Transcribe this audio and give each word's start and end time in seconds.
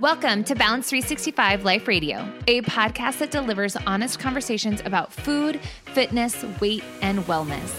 Welcome 0.00 0.44
to 0.44 0.54
Balance 0.54 0.88
365 0.90 1.64
Life 1.64 1.88
Radio, 1.88 2.32
a 2.46 2.60
podcast 2.62 3.18
that 3.18 3.32
delivers 3.32 3.74
honest 3.74 4.20
conversations 4.20 4.80
about 4.84 5.12
food, 5.12 5.58
fitness, 5.86 6.44
weight, 6.60 6.84
and 7.02 7.18
wellness. 7.24 7.74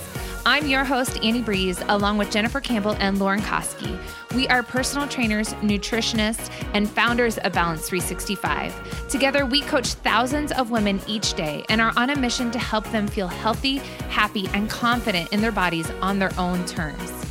I'm 0.45 0.67
your 0.67 0.83
host, 0.83 1.23
Annie 1.23 1.41
Brees, 1.41 1.81
along 1.87 2.17
with 2.17 2.29
Jennifer 2.29 2.59
Campbell 2.59 2.97
and 2.99 3.19
Lauren 3.19 3.39
Koski. 3.39 3.97
We 4.35 4.49
are 4.49 4.63
personal 4.63 5.07
trainers, 5.07 5.53
nutritionists, 5.61 6.51
and 6.73 6.89
founders 6.89 7.37
of 7.37 7.53
Balance 7.53 7.87
365. 7.87 9.07
Together, 9.07 9.45
we 9.45 9.61
coach 9.61 9.93
thousands 9.93 10.51
of 10.51 10.71
women 10.71 10.99
each 11.07 11.35
day 11.35 11.63
and 11.69 11.79
are 11.79 11.93
on 11.95 12.09
a 12.09 12.17
mission 12.17 12.51
to 12.51 12.59
help 12.59 12.83
them 12.91 13.07
feel 13.07 13.29
healthy, 13.29 13.77
happy, 14.09 14.49
and 14.53 14.69
confident 14.69 15.31
in 15.31 15.39
their 15.39 15.53
bodies 15.53 15.89
on 16.01 16.19
their 16.19 16.37
own 16.37 16.65
terms. 16.65 17.28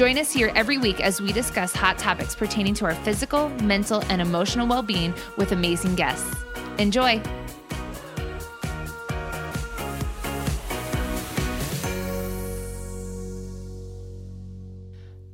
Join 0.00 0.16
us 0.16 0.32
here 0.32 0.50
every 0.54 0.78
week 0.78 0.98
as 1.02 1.20
we 1.20 1.30
discuss 1.30 1.74
hot 1.74 1.98
topics 1.98 2.34
pertaining 2.34 2.72
to 2.76 2.86
our 2.86 2.94
physical, 2.94 3.50
mental, 3.62 4.02
and 4.04 4.22
emotional 4.22 4.66
well 4.66 4.80
being 4.80 5.12
with 5.36 5.52
amazing 5.52 5.94
guests. 5.94 6.42
Enjoy! 6.78 7.20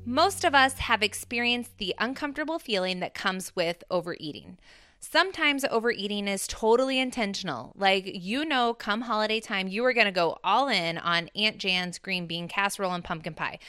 Most 0.04 0.42
of 0.42 0.52
us 0.52 0.80
have 0.80 1.00
experienced 1.00 1.78
the 1.78 1.94
uncomfortable 2.00 2.58
feeling 2.58 2.98
that 2.98 3.14
comes 3.14 3.54
with 3.54 3.84
overeating. 3.88 4.58
Sometimes 5.08 5.64
overeating 5.64 6.26
is 6.26 6.48
totally 6.48 6.98
intentional. 6.98 7.72
Like, 7.76 8.06
you 8.06 8.44
know, 8.44 8.74
come 8.74 9.02
holiday 9.02 9.38
time, 9.38 9.68
you 9.68 9.84
are 9.84 9.92
going 9.92 10.06
to 10.06 10.12
go 10.12 10.36
all 10.42 10.66
in 10.66 10.98
on 10.98 11.30
Aunt 11.36 11.58
Jan's 11.58 12.00
green 12.00 12.26
bean 12.26 12.48
casserole 12.48 12.92
and 12.92 13.04
pumpkin 13.04 13.32
pie. 13.32 13.60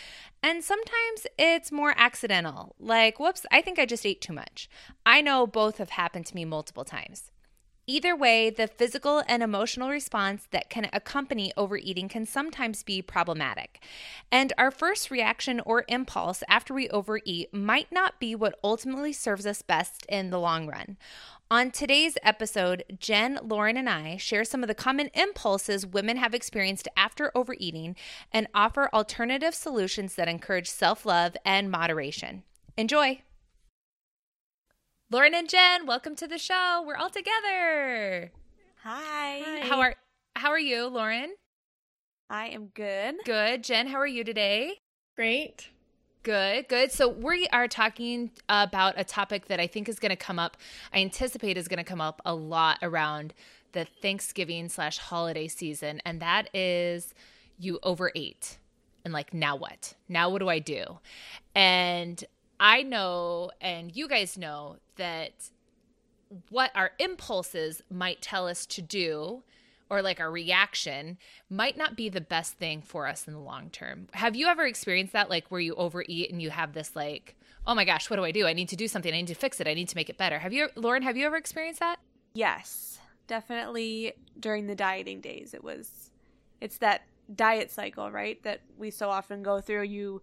And 0.42 0.64
sometimes 0.64 1.28
it's 1.38 1.72
more 1.72 1.94
accidental. 1.96 2.76
Like, 2.80 3.20
whoops, 3.20 3.46
I 3.52 3.62
think 3.62 3.78
I 3.78 3.86
just 3.86 4.04
ate 4.04 4.20
too 4.20 4.34
much. 4.34 4.68
I 5.06 5.22
know 5.22 5.46
both 5.46 5.78
have 5.78 5.92
happened 5.92 6.26
to 6.26 6.36
me 6.36 6.44
multiple 6.44 6.84
times. 6.84 7.30
Either 7.90 8.14
way, 8.18 8.50
the 8.50 8.68
physical 8.68 9.24
and 9.30 9.42
emotional 9.42 9.88
response 9.90 10.46
that 10.52 10.70
can 10.70 10.90
accompany 10.92 11.54
overeating 11.56 12.10
can 12.10 12.26
sometimes 12.26 12.84
be 12.84 13.02
problematic. 13.02 13.82
And 14.30 14.52
our 14.58 14.72
first 14.72 15.10
reaction 15.10 15.62
or 15.62 15.86
impulse 15.88 16.44
after 16.50 16.74
we 16.74 16.90
overeat 16.90 17.54
might 17.54 17.90
not 17.90 18.20
be 18.20 18.36
what 18.36 18.60
ultimately 18.62 19.14
serves 19.14 19.46
us 19.46 19.62
best 19.62 20.06
in 20.10 20.32
the 20.32 20.40
long 20.40 20.68
run. 20.68 20.98
On 21.50 21.72
today's 21.72 22.18
episode, 22.24 22.84
Jen, 23.00 23.40
Lauren, 23.42 23.78
and 23.78 23.90
I 23.90 24.18
share 24.18 24.44
some 24.44 24.64
of 24.64 24.68
the 24.68 24.76
common 24.76 25.10
impulses 25.14 25.88
women 25.88 26.18
have 26.18 26.34
experienced 26.34 26.90
after 26.98 27.32
overeating 27.34 27.96
and 28.34 28.48
offer 28.54 28.90
alternative 28.92 29.56
solutions 29.56 30.16
that 30.16 30.28
encourage 30.28 30.70
self 30.70 31.06
love 31.06 31.38
and 31.46 31.72
moderation. 31.72 32.44
Enjoy! 32.76 33.22
Lauren 35.10 35.34
and 35.34 35.48
Jen, 35.48 35.86
welcome 35.86 36.18
to 36.18 36.28
the 36.28 36.38
show. 36.38 36.84
We're 36.86 36.98
all 36.98 37.10
together. 37.10 38.30
Hi. 38.84 39.42
Hi. 39.46 39.60
How 39.66 39.80
are 39.80 39.96
How 40.36 40.50
are 40.50 40.60
you, 40.60 40.88
Lauren? 40.88 41.34
I 42.30 42.48
am 42.48 42.72
good. 42.74 43.16
Good. 43.24 43.64
Jen, 43.64 43.88
how 43.88 44.00
are 44.00 44.08
you 44.08 44.26
today? 44.26 44.82
Great. 45.16 45.70
Good, 46.24 46.68
good. 46.68 46.92
So 46.92 47.08
we 47.08 47.48
are 47.54 47.70
talking 47.70 48.32
about 48.50 48.96
a 48.98 49.06
topic 49.06 49.46
that 49.46 49.62
I 49.62 49.68
think 49.68 49.88
is 49.88 49.98
going 49.98 50.10
to 50.10 50.18
come 50.18 50.40
up. 50.40 50.58
I 50.94 51.00
anticipate 51.00 51.56
is 51.56 51.70
going 51.70 51.78
to 51.78 51.86
come 51.86 52.02
up 52.02 52.22
a 52.26 52.36
lot 52.36 52.80
around 52.82 53.34
the 53.72 53.88
Thanksgiving 54.02 54.68
slash 54.68 54.98
holiday 54.98 55.48
season, 55.48 56.02
and 56.04 56.22
that 56.22 56.54
is 56.54 57.14
you 57.58 57.80
overate, 57.82 58.58
and 59.06 59.14
like 59.14 59.34
now 59.34 59.56
what? 59.56 59.94
Now 60.10 60.30
what 60.30 60.40
do 60.40 60.50
I 60.50 60.60
do? 60.60 61.00
And 61.56 62.22
I 62.60 62.84
know, 62.84 63.52
and 63.62 63.96
you 63.96 64.10
guys 64.10 64.38
know 64.38 64.76
that 64.98 65.50
what 66.50 66.72
our 66.76 66.92
impulses 67.00 67.82
might 67.90 68.22
tell 68.22 68.48
us 68.48 68.66
to 68.66 68.82
do 68.82 69.44
or 69.90 70.02
like 70.02 70.20
our 70.20 70.32
reaction 70.32 71.18
might 71.50 71.78
not 71.78 71.96
be 71.96 72.10
the 72.10 72.22
best 72.22 72.54
thing 72.54 72.82
for 72.82 73.08
us 73.08 73.28
in 73.28 73.34
the 73.34 73.40
long 73.40 73.70
term. 73.70 74.08
Have 74.14 74.36
you 74.36 74.48
ever 74.48 74.66
experienced 74.66 75.14
that 75.14 75.30
like 75.30 75.48
where 75.50 75.62
you 75.62 75.76
overeat 75.76 76.30
and 76.32 76.42
you 76.42 76.50
have 76.50 76.74
this 76.74 76.96
like, 76.96 77.36
oh 77.66 77.74
my 77.74 77.86
gosh, 77.86 78.10
what 78.10 78.18
do 78.18 78.26
I 78.26 78.32
do? 78.32 78.46
I 78.46 78.54
need 78.54 78.70
to 78.70 78.76
do 78.76 78.88
something. 78.88 79.14
I 79.14 79.18
need 79.18 79.28
to 79.28 79.36
fix 79.36 79.60
it. 79.60 79.68
I 79.68 79.74
need 79.74 79.90
to 79.90 79.96
make 79.96 80.10
it 80.10 80.18
better. 80.18 80.40
Have 80.40 80.54
you 80.54 80.70
Lauren, 80.76 81.04
have 81.04 81.18
you 81.18 81.26
ever 81.26 81.38
experienced 81.38 81.80
that? 81.80 82.00
Yes. 82.34 83.00
Definitely 83.28 84.14
during 84.40 84.68
the 84.68 84.76
dieting 84.76 85.22
days. 85.22 85.54
It 85.54 85.64
was 85.64 86.12
it's 86.60 86.80
that 86.80 87.04
diet 87.34 87.72
cycle, 87.72 88.12
right? 88.12 88.42
That 88.44 88.62
we 88.78 88.90
so 88.90 89.10
often 89.10 89.44
go 89.44 89.62
through. 89.62 89.84
You 89.84 90.22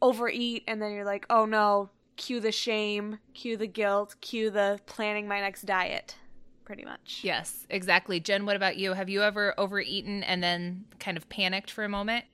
overeat 0.00 0.64
and 0.66 0.80
then 0.80 0.92
you're 0.92 1.04
like, 1.04 1.26
"Oh 1.28 1.44
no, 1.44 1.90
cue 2.18 2.40
the 2.40 2.52
shame, 2.52 3.18
cue 3.32 3.56
the 3.56 3.66
guilt, 3.66 4.16
cue 4.20 4.50
the 4.50 4.80
planning 4.84 5.26
my 5.26 5.40
next 5.40 5.62
diet." 5.62 6.16
pretty 6.68 6.84
much. 6.84 7.20
Yes, 7.22 7.66
exactly. 7.70 8.20
Jen, 8.20 8.44
what 8.44 8.54
about 8.54 8.76
you? 8.76 8.92
Have 8.92 9.08
you 9.08 9.22
ever 9.22 9.54
overeaten 9.56 10.22
and 10.22 10.42
then 10.42 10.84
kind 11.00 11.16
of 11.16 11.26
panicked 11.30 11.70
for 11.70 11.82
a 11.82 11.88
moment? 11.88 12.26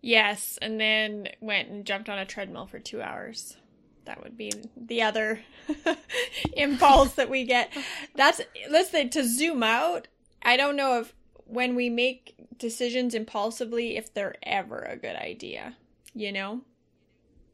Yes, 0.00 0.58
and 0.62 0.80
then 0.80 1.28
went 1.40 1.68
and 1.68 1.84
jumped 1.84 2.08
on 2.08 2.18
a 2.18 2.24
treadmill 2.24 2.66
for 2.66 2.78
two 2.78 3.02
hours. 3.02 3.58
That 4.06 4.22
would 4.22 4.38
be 4.38 4.52
the 4.74 5.02
other 5.02 5.40
impulse 6.56 7.12
that 7.14 7.28
we 7.28 7.44
get. 7.44 7.70
That's 8.14 8.40
let's 8.70 8.88
say 8.88 9.06
to 9.08 9.22
zoom 9.22 9.62
out. 9.62 10.08
I 10.42 10.56
don't 10.56 10.76
know 10.76 11.00
if 11.00 11.14
when 11.44 11.74
we 11.74 11.90
make 11.90 12.36
decisions 12.56 13.14
impulsively, 13.14 13.98
if 13.98 14.14
they're 14.14 14.36
ever 14.42 14.78
a 14.78 14.96
good 14.96 15.16
idea. 15.16 15.76
You 16.14 16.32
know. 16.32 16.62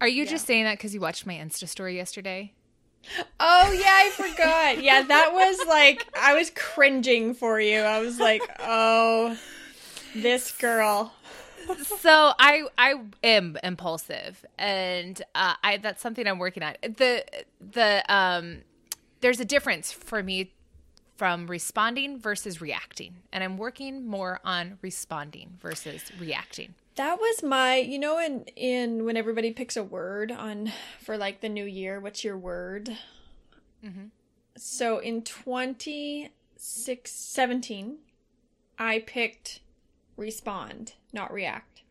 Are 0.05 0.09
you 0.09 0.25
yeah. 0.25 0.33
just 0.33 0.47
saying 0.47 0.65
that 0.65 0.77
because 0.77 0.93
you 0.93 1.01
watched 1.01 1.25
my 1.25 1.33
Insta 1.33 1.67
story 1.67 1.97
yesterday? 1.97 2.53
Oh 3.41 3.73
yeah, 3.73 3.91
I 3.91 4.11
forgot. 4.11 4.83
Yeah, 4.83 5.01
that 5.01 5.33
was 5.33 5.67
like 5.67 6.07
I 6.21 6.35
was 6.35 6.51
cringing 6.55 7.33
for 7.33 7.59
you. 7.59 7.79
I 7.79 8.01
was 8.01 8.21
like, 8.21 8.43
"Oh, 8.61 9.35
this 10.15 10.53
girl." 10.53 11.15
so 12.01 12.33
I 12.39 12.65
I 12.77 13.01
am 13.23 13.57
impulsive, 13.65 14.45
and 14.59 15.23
uh, 15.35 15.55
I 15.65 15.79
that's 15.79 16.03
something 16.03 16.27
I'm 16.27 16.39
working 16.39 16.63
on. 16.63 16.75
The 16.83 17.25
the 17.73 18.05
um, 18.15 18.59
there's 19.23 19.41
a 19.41 19.47
difference 19.47 19.91
for 19.91 20.23
me 20.23 20.53
from 21.17 21.47
responding 21.47 22.19
versus 22.19 22.61
reacting, 22.61 23.15
and 23.33 23.43
I'm 23.43 23.57
working 23.57 24.07
more 24.07 24.41
on 24.45 24.77
responding 24.83 25.57
versus 25.63 26.13
reacting. 26.21 26.75
That 26.97 27.19
was 27.19 27.43
my, 27.43 27.77
you 27.77 27.99
know, 27.99 28.19
in 28.19 28.45
in 28.57 29.05
when 29.05 29.17
everybody 29.17 29.51
picks 29.51 29.77
a 29.77 29.83
word 29.83 30.31
on 30.31 30.71
for 31.01 31.17
like 31.17 31.41
the 31.41 31.49
new 31.49 31.65
year, 31.65 31.99
what's 31.99 32.23
your 32.23 32.39
word? 32.39 32.97
Mm-hmm. 33.85 34.05
So 34.57 34.99
in 34.99 35.23
2017, 35.23 37.99
I 38.79 39.01
picked 39.01 39.59
respond, 40.17 40.93
not 41.13 41.33
react. 41.33 41.83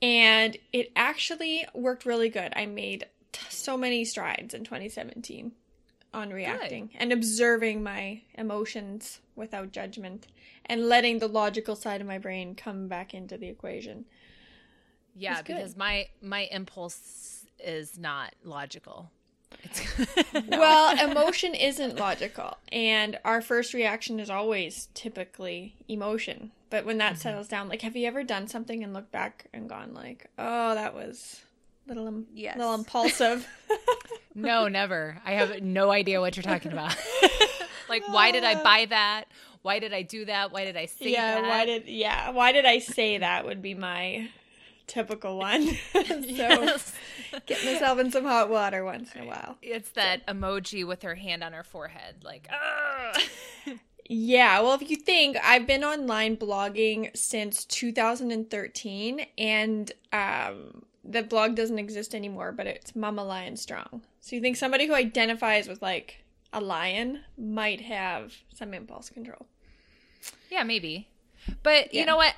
And 0.00 0.56
it 0.72 0.90
actually 0.96 1.66
worked 1.74 2.06
really 2.06 2.30
good. 2.30 2.52
I 2.56 2.64
made 2.66 3.06
t- 3.32 3.40
so 3.48 3.76
many 3.76 4.04
strides 4.04 4.54
in 4.54 4.62
2017 4.64 5.52
on 6.14 6.30
reacting 6.30 6.86
good. 6.86 6.96
and 6.98 7.12
observing 7.12 7.82
my 7.82 8.22
emotions 8.36 9.20
without 9.36 9.72
judgment 9.72 10.26
and 10.66 10.88
letting 10.88 11.18
the 11.18 11.28
logical 11.28 11.76
side 11.76 12.00
of 12.00 12.06
my 12.06 12.18
brain 12.18 12.54
come 12.54 12.88
back 12.88 13.12
into 13.12 13.36
the 13.36 13.48
equation. 13.48 14.04
Yeah, 15.16 15.42
because 15.42 15.76
my 15.76 16.08
my 16.22 16.48
impulse 16.50 17.46
is 17.58 17.98
not 17.98 18.34
logical. 18.42 19.10
well, 20.48 21.10
emotion 21.10 21.54
isn't 21.54 21.96
logical, 21.96 22.58
and 22.72 23.18
our 23.24 23.40
first 23.40 23.74
reaction 23.74 24.18
is 24.18 24.28
always 24.30 24.88
typically 24.94 25.76
emotion. 25.88 26.50
But 26.70 26.84
when 26.84 26.98
that 26.98 27.12
mm-hmm. 27.12 27.20
settles 27.20 27.48
down, 27.48 27.68
like, 27.68 27.82
have 27.82 27.94
you 27.94 28.06
ever 28.06 28.24
done 28.24 28.48
something 28.48 28.82
and 28.82 28.92
looked 28.92 29.12
back 29.12 29.46
and 29.52 29.68
gone 29.68 29.94
like, 29.94 30.28
"Oh, 30.38 30.74
that 30.74 30.94
was 30.94 31.43
little, 31.86 32.08
um, 32.08 32.26
yes. 32.34 32.56
little 32.56 32.74
impulsive"? 32.74 33.46
no, 34.34 34.68
never. 34.68 35.18
I 35.24 35.32
have 35.32 35.62
no 35.62 35.90
idea 35.90 36.20
what 36.20 36.36
you're 36.36 36.42
talking 36.42 36.72
about. 36.72 36.96
like, 37.88 38.06
why 38.08 38.30
did 38.32 38.44
I 38.44 38.62
buy 38.62 38.86
that? 38.90 39.24
why 39.62 39.78
did 39.78 39.94
I 39.94 40.02
do 40.02 40.26
that? 40.26 40.52
Why 40.52 40.66
did 40.66 40.76
I 40.76 40.84
say 40.84 41.10
yeah, 41.10 41.40
that? 41.40 41.48
why 41.48 41.64
did 41.64 41.86
yeah, 41.86 42.30
why 42.32 42.52
did 42.52 42.66
I 42.66 42.80
say 42.80 43.16
that 43.16 43.46
would 43.46 43.62
be 43.62 43.72
my 43.72 44.28
typical 44.86 45.38
one. 45.38 45.66
so 45.92 46.00
yes. 46.22 46.92
get 47.46 47.64
myself 47.64 47.98
in 47.98 48.10
some 48.10 48.24
hot 48.24 48.50
water 48.50 48.84
once 48.84 49.14
in 49.14 49.22
a 49.22 49.26
while. 49.26 49.56
It's 49.62 49.90
that 49.90 50.22
so. 50.26 50.34
emoji 50.34 50.86
with 50.86 51.02
her 51.02 51.14
hand 51.14 51.42
on 51.42 51.52
her 51.52 51.64
forehead, 51.64 52.16
like 52.22 52.48
Yeah, 54.06 54.60
well, 54.60 54.74
if 54.74 54.90
you 54.90 54.96
think 54.96 55.38
I've 55.42 55.66
been 55.66 55.82
online 55.82 56.36
blogging 56.36 57.16
since 57.16 57.64
2013, 57.64 59.24
and 59.38 59.92
um, 60.12 60.82
the 61.04 61.22
blog 61.22 61.54
doesn't 61.54 61.78
exist 61.78 62.14
anymore, 62.14 62.52
but 62.52 62.66
it's 62.66 62.96
Mama 62.96 63.24
Lion 63.24 63.56
Strong. 63.56 64.02
So 64.20 64.36
you 64.36 64.42
think 64.42 64.56
somebody 64.56 64.86
who 64.86 64.94
identifies 64.94 65.68
with 65.68 65.82
like 65.82 66.24
a 66.52 66.60
lion 66.60 67.20
might 67.36 67.82
have 67.82 68.34
some 68.54 68.72
impulse 68.72 69.10
control? 69.10 69.46
Yeah, 70.50 70.62
maybe. 70.62 71.08
But 71.62 71.92
Yeah. 71.92 72.00
you 72.00 72.06
know 72.06 72.16
what? 72.16 72.34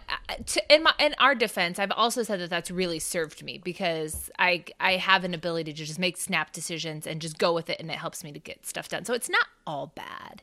To, 0.46 0.74
in 0.74 0.82
my 0.82 0.92
in 0.98 1.14
our 1.18 1.34
defense, 1.34 1.78
I've 1.78 1.92
also 1.92 2.22
said 2.22 2.40
that 2.40 2.50
that's 2.50 2.70
really 2.70 2.98
served 2.98 3.42
me 3.44 3.58
because 3.58 4.30
I 4.38 4.64
I 4.80 4.92
have 4.96 5.24
an 5.24 5.34
ability 5.34 5.72
to 5.72 5.84
just 5.84 5.98
make 5.98 6.16
snap 6.16 6.52
decisions 6.52 7.06
and 7.06 7.20
just 7.20 7.38
go 7.38 7.52
with 7.52 7.70
it, 7.70 7.78
and 7.80 7.90
it 7.90 7.96
helps 7.98 8.24
me 8.24 8.32
to 8.32 8.38
get 8.38 8.66
stuff 8.66 8.88
done. 8.88 9.04
So 9.04 9.14
it's 9.14 9.28
not 9.28 9.46
all 9.66 9.92
bad. 9.94 10.42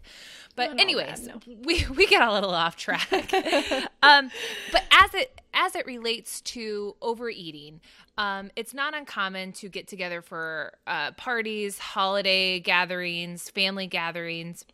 But 0.56 0.71
Not 0.71 0.81
anyways, 0.81 1.21
bad, 1.21 1.42
no. 1.48 1.54
we 1.63 1.86
we 1.95 2.07
get 2.07 2.21
a 2.21 2.31
little 2.31 2.51
off 2.54 2.75
track. 2.75 3.12
um, 4.04 4.31
but 4.71 4.83
as 4.92 5.13
it 5.13 5.42
as 5.54 5.75
it 5.75 5.86
relates 5.86 6.42
to 6.42 6.95
overeating, 7.01 7.80
um, 8.18 8.51
it's 8.56 8.74
not 8.74 8.95
uncommon 8.95 9.51
to 9.54 9.69
get 9.69 9.88
together 9.88 10.21
for 10.21 10.74
uh, 10.88 11.12
parties, 11.12 11.77
holiday 11.80 12.60
gatherings, 12.60 13.50
family 13.50 13.88
gatherings 13.88 14.65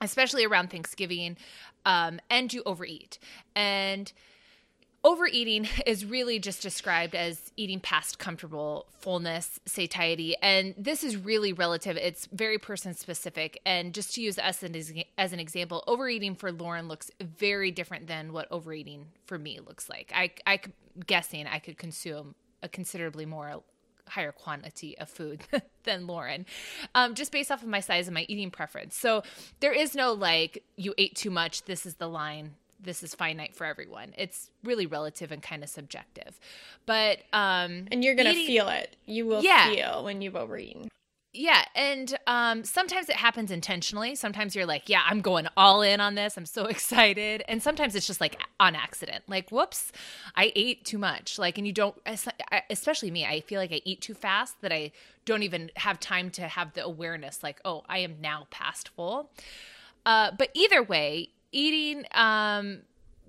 especially 0.00 0.44
around 0.44 0.68
Thanksgiving, 0.68 1.36
um, 1.84 2.20
and 2.30 2.52
you 2.52 2.62
overeat. 2.64 3.18
And 3.54 4.12
overeating 5.04 5.68
is 5.86 6.04
really 6.04 6.38
just 6.38 6.62
described 6.62 7.14
as 7.14 7.52
eating 7.56 7.80
past 7.80 8.18
comfortable 8.18 8.86
fullness, 9.00 9.60
satiety. 9.66 10.36
And 10.42 10.74
this 10.78 11.02
is 11.04 11.16
really 11.16 11.52
relative. 11.52 11.96
It's 11.96 12.26
very 12.32 12.58
person 12.58 12.94
specific. 12.94 13.60
And 13.66 13.94
just 13.94 14.14
to 14.14 14.22
use 14.22 14.38
us 14.38 14.62
as, 14.62 15.32
an 15.32 15.40
example, 15.40 15.84
overeating 15.86 16.34
for 16.34 16.52
Lauren 16.52 16.88
looks 16.88 17.10
very 17.20 17.70
different 17.70 18.06
than 18.06 18.32
what 18.32 18.48
overeating 18.50 19.06
for 19.26 19.38
me 19.38 19.60
looks 19.60 19.88
like. 19.88 20.12
I, 20.14 20.30
I 20.46 20.60
guessing 21.06 21.46
I 21.46 21.58
could 21.58 21.78
consume 21.78 22.34
a 22.62 22.68
considerably 22.68 23.26
more 23.26 23.62
higher 24.08 24.32
quantity 24.32 24.96
of 24.98 25.08
food 25.08 25.42
than 25.84 26.06
Lauren, 26.06 26.46
um, 26.94 27.14
just 27.14 27.32
based 27.32 27.50
off 27.50 27.62
of 27.62 27.68
my 27.68 27.80
size 27.80 28.08
and 28.08 28.14
my 28.14 28.26
eating 28.28 28.50
preference. 28.50 28.96
So 28.96 29.22
there 29.60 29.72
is 29.72 29.94
no 29.94 30.12
like, 30.12 30.62
you 30.76 30.94
ate 30.98 31.14
too 31.16 31.30
much, 31.30 31.64
this 31.64 31.86
is 31.86 31.94
the 31.96 32.08
line, 32.08 32.54
this 32.80 33.02
is 33.02 33.14
finite 33.14 33.54
for 33.54 33.64
everyone. 33.64 34.12
It's 34.18 34.50
really 34.64 34.86
relative 34.86 35.30
and 35.32 35.40
kind 35.42 35.62
of 35.62 35.68
subjective. 35.70 36.38
But, 36.84 37.18
um, 37.32 37.86
And 37.92 38.02
you're 38.04 38.14
gonna 38.16 38.30
eating- 38.30 38.46
feel 38.46 38.68
it. 38.68 38.96
You 39.06 39.26
will 39.26 39.42
Yeah. 39.42 39.70
feel 39.70 40.04
when 40.04 40.20
you've 40.20 40.36
overeaten. 40.36 40.88
Yeah, 41.34 41.64
and 41.74 42.18
um, 42.26 42.62
sometimes 42.62 43.08
it 43.08 43.16
happens 43.16 43.50
intentionally. 43.50 44.14
Sometimes 44.14 44.54
you're 44.54 44.66
like, 44.66 44.88
"Yeah, 44.88 45.02
I'm 45.06 45.22
going 45.22 45.48
all 45.56 45.80
in 45.80 45.98
on 46.00 46.14
this. 46.14 46.36
I'm 46.36 46.44
so 46.44 46.64
excited." 46.66 47.42
And 47.48 47.62
sometimes 47.62 47.94
it's 47.94 48.06
just 48.06 48.20
like 48.20 48.38
on 48.60 48.74
accident. 48.74 49.24
Like, 49.28 49.50
"Whoops, 49.50 49.92
I 50.36 50.52
ate 50.54 50.84
too 50.84 50.98
much." 50.98 51.38
Like, 51.38 51.56
and 51.56 51.66
you 51.66 51.72
don't, 51.72 51.96
especially 52.68 53.10
me. 53.10 53.24
I 53.24 53.40
feel 53.40 53.58
like 53.58 53.72
I 53.72 53.80
eat 53.84 54.02
too 54.02 54.14
fast 54.14 54.60
that 54.60 54.72
I 54.72 54.92
don't 55.24 55.42
even 55.42 55.70
have 55.76 55.98
time 56.00 56.30
to 56.32 56.48
have 56.48 56.74
the 56.74 56.84
awareness. 56.84 57.42
Like, 57.42 57.60
"Oh, 57.64 57.84
I 57.88 57.98
am 57.98 58.16
now 58.20 58.46
past 58.50 58.90
full." 58.90 59.30
Uh, 60.04 60.32
but 60.36 60.50
either 60.52 60.82
way, 60.82 61.30
eating, 61.52 62.04
um, 62.12 62.80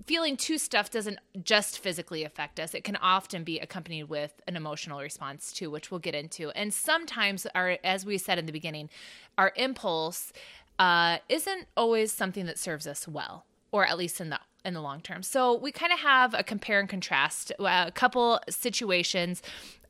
feeling 0.06 0.38
too 0.38 0.58
stuffed 0.58 0.94
doesn't 0.94 1.20
just 1.44 1.80
physically 1.80 2.24
affect 2.24 2.60
us. 2.60 2.74
It 2.74 2.84
can 2.84 2.96
often 2.98 3.44
be 3.44 3.60
accompanied 3.60 4.06
with 4.06 4.42
an 4.48 4.56
emotional 4.56 5.00
response 5.00 5.54
too, 5.54 5.72
which 5.72 5.92
we'll 5.92 6.00
get 6.00 6.16
into. 6.16 6.50
And 6.52 6.74
sometimes, 6.74 7.48
our, 7.56 7.78
as 7.84 8.06
we 8.06 8.18
said 8.18 8.38
in 8.38 8.46
the 8.46 8.52
beginning, 8.52 8.90
our 9.38 9.54
impulse 9.56 10.34
uh, 10.80 11.18
isn't 11.30 11.68
always 11.78 12.12
something 12.12 12.46
that 12.46 12.58
serves 12.58 12.88
us 12.88 13.08
well, 13.08 13.46
or 13.72 13.86
at 13.86 13.98
least 13.98 14.20
in 14.20 14.30
the 14.30 14.40
in 14.66 14.74
the 14.74 14.82
long 14.82 15.02
term. 15.02 15.22
So 15.24 15.58
we 15.58 15.72
kind 15.72 15.92
of 15.92 16.00
have 16.00 16.34
a 16.34 16.44
compare 16.44 16.80
and 16.80 16.88
contrast, 16.88 17.52
uh, 17.60 17.86
a 17.88 17.92
couple 17.92 18.40
situations, 18.50 19.42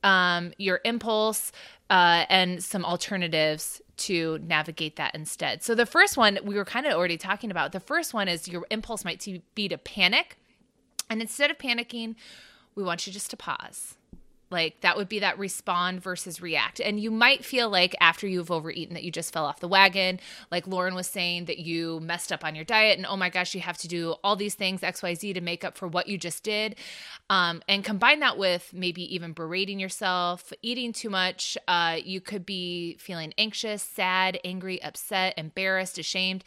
um, 0.03 0.51
your 0.57 0.81
impulse, 0.83 1.51
uh, 1.91 2.25
and 2.27 2.63
some 2.63 2.83
alternatives 2.83 3.82
to 3.95 4.40
navigate 4.40 4.95
that 4.95 5.13
instead. 5.13 5.63
So 5.63 5.75
the 5.75 5.86
first 5.86 6.18
one 6.18 6.40
we 6.44 6.56
were 6.56 6.66
kind 6.66 6.86
of 6.86 6.94
already 6.94 7.18
talking 7.18 7.51
about. 7.51 7.72
The 7.72 7.80
first 7.80 8.13
one 8.13 8.28
is 8.28 8.48
your 8.48 8.66
impulse 8.69 9.06
might 9.06 9.25
be 9.56 9.68
to 9.68 9.78
panic, 9.78 10.38
and 11.10 11.22
instead 11.22 11.51
of 11.51 11.57
panicking, 11.57 12.16
we 12.75 12.84
want 12.84 13.06
you 13.06 13.13
just 13.13 13.30
to 13.30 13.38
pause. 13.38 13.95
Like 14.53 14.79
that 14.81 14.95
would 14.95 15.09
be 15.09 15.19
that 15.19 15.38
respond 15.38 16.01
versus 16.01 16.41
react. 16.41 16.79
And 16.79 17.00
you 17.00 17.11
might 17.11 17.44
feel 17.44 17.69
like 17.69 17.95
after 18.00 18.27
you've 18.27 18.51
overeaten 18.51 18.94
that 18.94 19.03
you 19.03 19.11
just 19.11 19.33
fell 19.33 19.45
off 19.45 19.59
the 19.59 19.67
wagon. 19.67 20.19
Like 20.51 20.67
Lauren 20.67 20.95
was 20.95 21.07
saying 21.07 21.45
that 21.45 21.57
you 21.57 22.00
messed 22.00 22.31
up 22.31 22.45
on 22.45 22.55
your 22.55 22.63
diet 22.63 22.97
and 22.97 23.07
oh 23.07 23.17
my 23.17 23.29
gosh, 23.29 23.55
you 23.55 23.61
have 23.61 23.79
to 23.79 23.88
do 23.88 24.11
all 24.23 24.35
these 24.35 24.55
things, 24.55 24.81
XYZ, 24.81 25.33
to 25.33 25.41
make 25.41 25.63
up 25.63 25.77
for 25.77 25.88
what 25.88 26.07
you 26.07 26.17
just 26.17 26.44
did. 26.44 26.75
Um, 27.29 27.63
and 27.67 27.83
combine 27.83 28.19
that 28.19 28.38
with 28.38 28.71
maybe 28.73 29.13
even 29.13 29.33
berating 29.33 29.79
yourself, 29.79 30.53
eating 30.61 30.94
too 30.94 31.09
much. 31.09 31.57
Uh, 31.67 31.97
you 32.03 32.21
could 32.21 32.45
be 32.45 32.95
feeling 33.00 33.33
anxious, 33.38 33.81
sad, 33.81 34.39
angry, 34.45 34.81
upset, 34.83 35.33
embarrassed, 35.38 35.97
ashamed. 35.97 36.44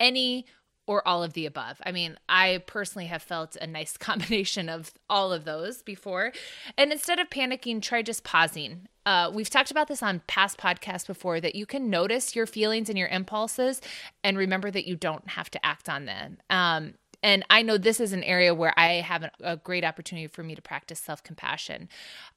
Any 0.00 0.46
or 0.86 1.06
all 1.06 1.22
of 1.22 1.32
the 1.32 1.46
above. 1.46 1.80
I 1.84 1.92
mean, 1.92 2.18
I 2.28 2.62
personally 2.66 3.06
have 3.06 3.22
felt 3.22 3.56
a 3.56 3.66
nice 3.66 3.96
combination 3.98 4.68
of 4.68 4.92
all 5.08 5.32
of 5.32 5.44
those 5.44 5.82
before. 5.82 6.32
And 6.76 6.92
instead 6.92 7.18
of 7.18 7.30
panicking, 7.30 7.80
try 7.80 8.02
just 8.02 8.24
pausing. 8.24 8.88
Uh, 9.04 9.30
we've 9.32 9.50
talked 9.50 9.70
about 9.70 9.88
this 9.88 10.02
on 10.02 10.22
past 10.26 10.58
podcasts 10.58 11.06
before 11.06 11.40
that 11.40 11.54
you 11.54 11.66
can 11.66 11.90
notice 11.90 12.36
your 12.36 12.46
feelings 12.46 12.88
and 12.88 12.96
your 12.96 13.08
impulses 13.08 13.80
and 14.22 14.38
remember 14.38 14.70
that 14.70 14.86
you 14.86 14.94
don't 14.94 15.30
have 15.30 15.50
to 15.50 15.66
act 15.66 15.88
on 15.88 16.04
them. 16.04 16.38
Um, 16.50 16.94
and 17.22 17.44
I 17.48 17.62
know 17.62 17.78
this 17.78 18.00
is 18.00 18.12
an 18.12 18.24
area 18.24 18.52
where 18.52 18.74
I 18.76 18.94
have 18.94 19.30
a, 19.40 19.56
great 19.56 19.84
opportunity 19.84 20.26
for 20.26 20.42
me 20.42 20.56
to 20.56 20.62
practice 20.62 20.98
self 20.98 21.22
compassion 21.22 21.88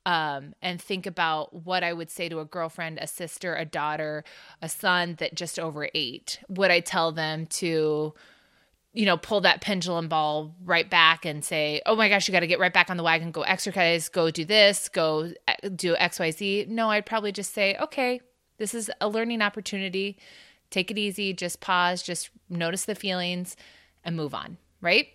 um, 0.05 0.53
and 0.61 0.79
think 0.79 1.07
about 1.07 1.65
what 1.65 1.83
I 1.83 1.91
would 1.91 2.11
say 2.11 2.29
to 2.29 2.39
a 2.39 2.45
girlfriend, 2.45 2.99
a 3.01 3.07
sister, 3.07 3.55
a 3.55 3.65
daughter, 3.65 4.23
a 4.61 4.69
son 4.69 5.15
that 5.17 5.33
just 5.33 5.57
overate. 5.57 6.39
Would 6.49 6.69
I 6.69 6.81
tell 6.81 7.11
them 7.11 7.47
to, 7.47 8.13
you 8.95 9.05
know, 9.05 9.17
pull 9.17 9.41
that 9.41 9.59
pendulum 9.59 10.07
ball 10.07 10.55
right 10.63 10.89
back 10.89 11.25
and 11.25 11.43
say, 11.43 11.81
oh 11.85 11.97
my 11.97 12.07
gosh, 12.07 12.27
you 12.27 12.31
got 12.31 12.39
to 12.39 12.47
get 12.47 12.59
right 12.59 12.73
back 12.73 12.89
on 12.89 12.95
the 12.95 13.03
wagon, 13.03 13.29
go 13.29 13.41
exercise, 13.41 14.07
go 14.07 14.31
do 14.31 14.45
this, 14.45 14.87
go 14.87 15.33
uh, 15.49 15.69
do 15.75 15.95
XYZ? 15.95 16.69
No, 16.69 16.89
I'd 16.89 17.05
probably 17.05 17.33
just 17.33 17.53
say, 17.53 17.75
okay, 17.81 18.21
this 18.57 18.73
is 18.73 18.89
a 19.01 19.09
learning 19.09 19.41
opportunity. 19.41 20.17
Take 20.69 20.91
it 20.91 20.97
easy, 20.97 21.33
just 21.33 21.59
pause, 21.59 22.01
just 22.01 22.29
notice 22.49 22.85
the 22.85 22.95
feelings 22.95 23.57
and 24.05 24.15
move 24.15 24.33
on, 24.33 24.57
right? 24.79 25.09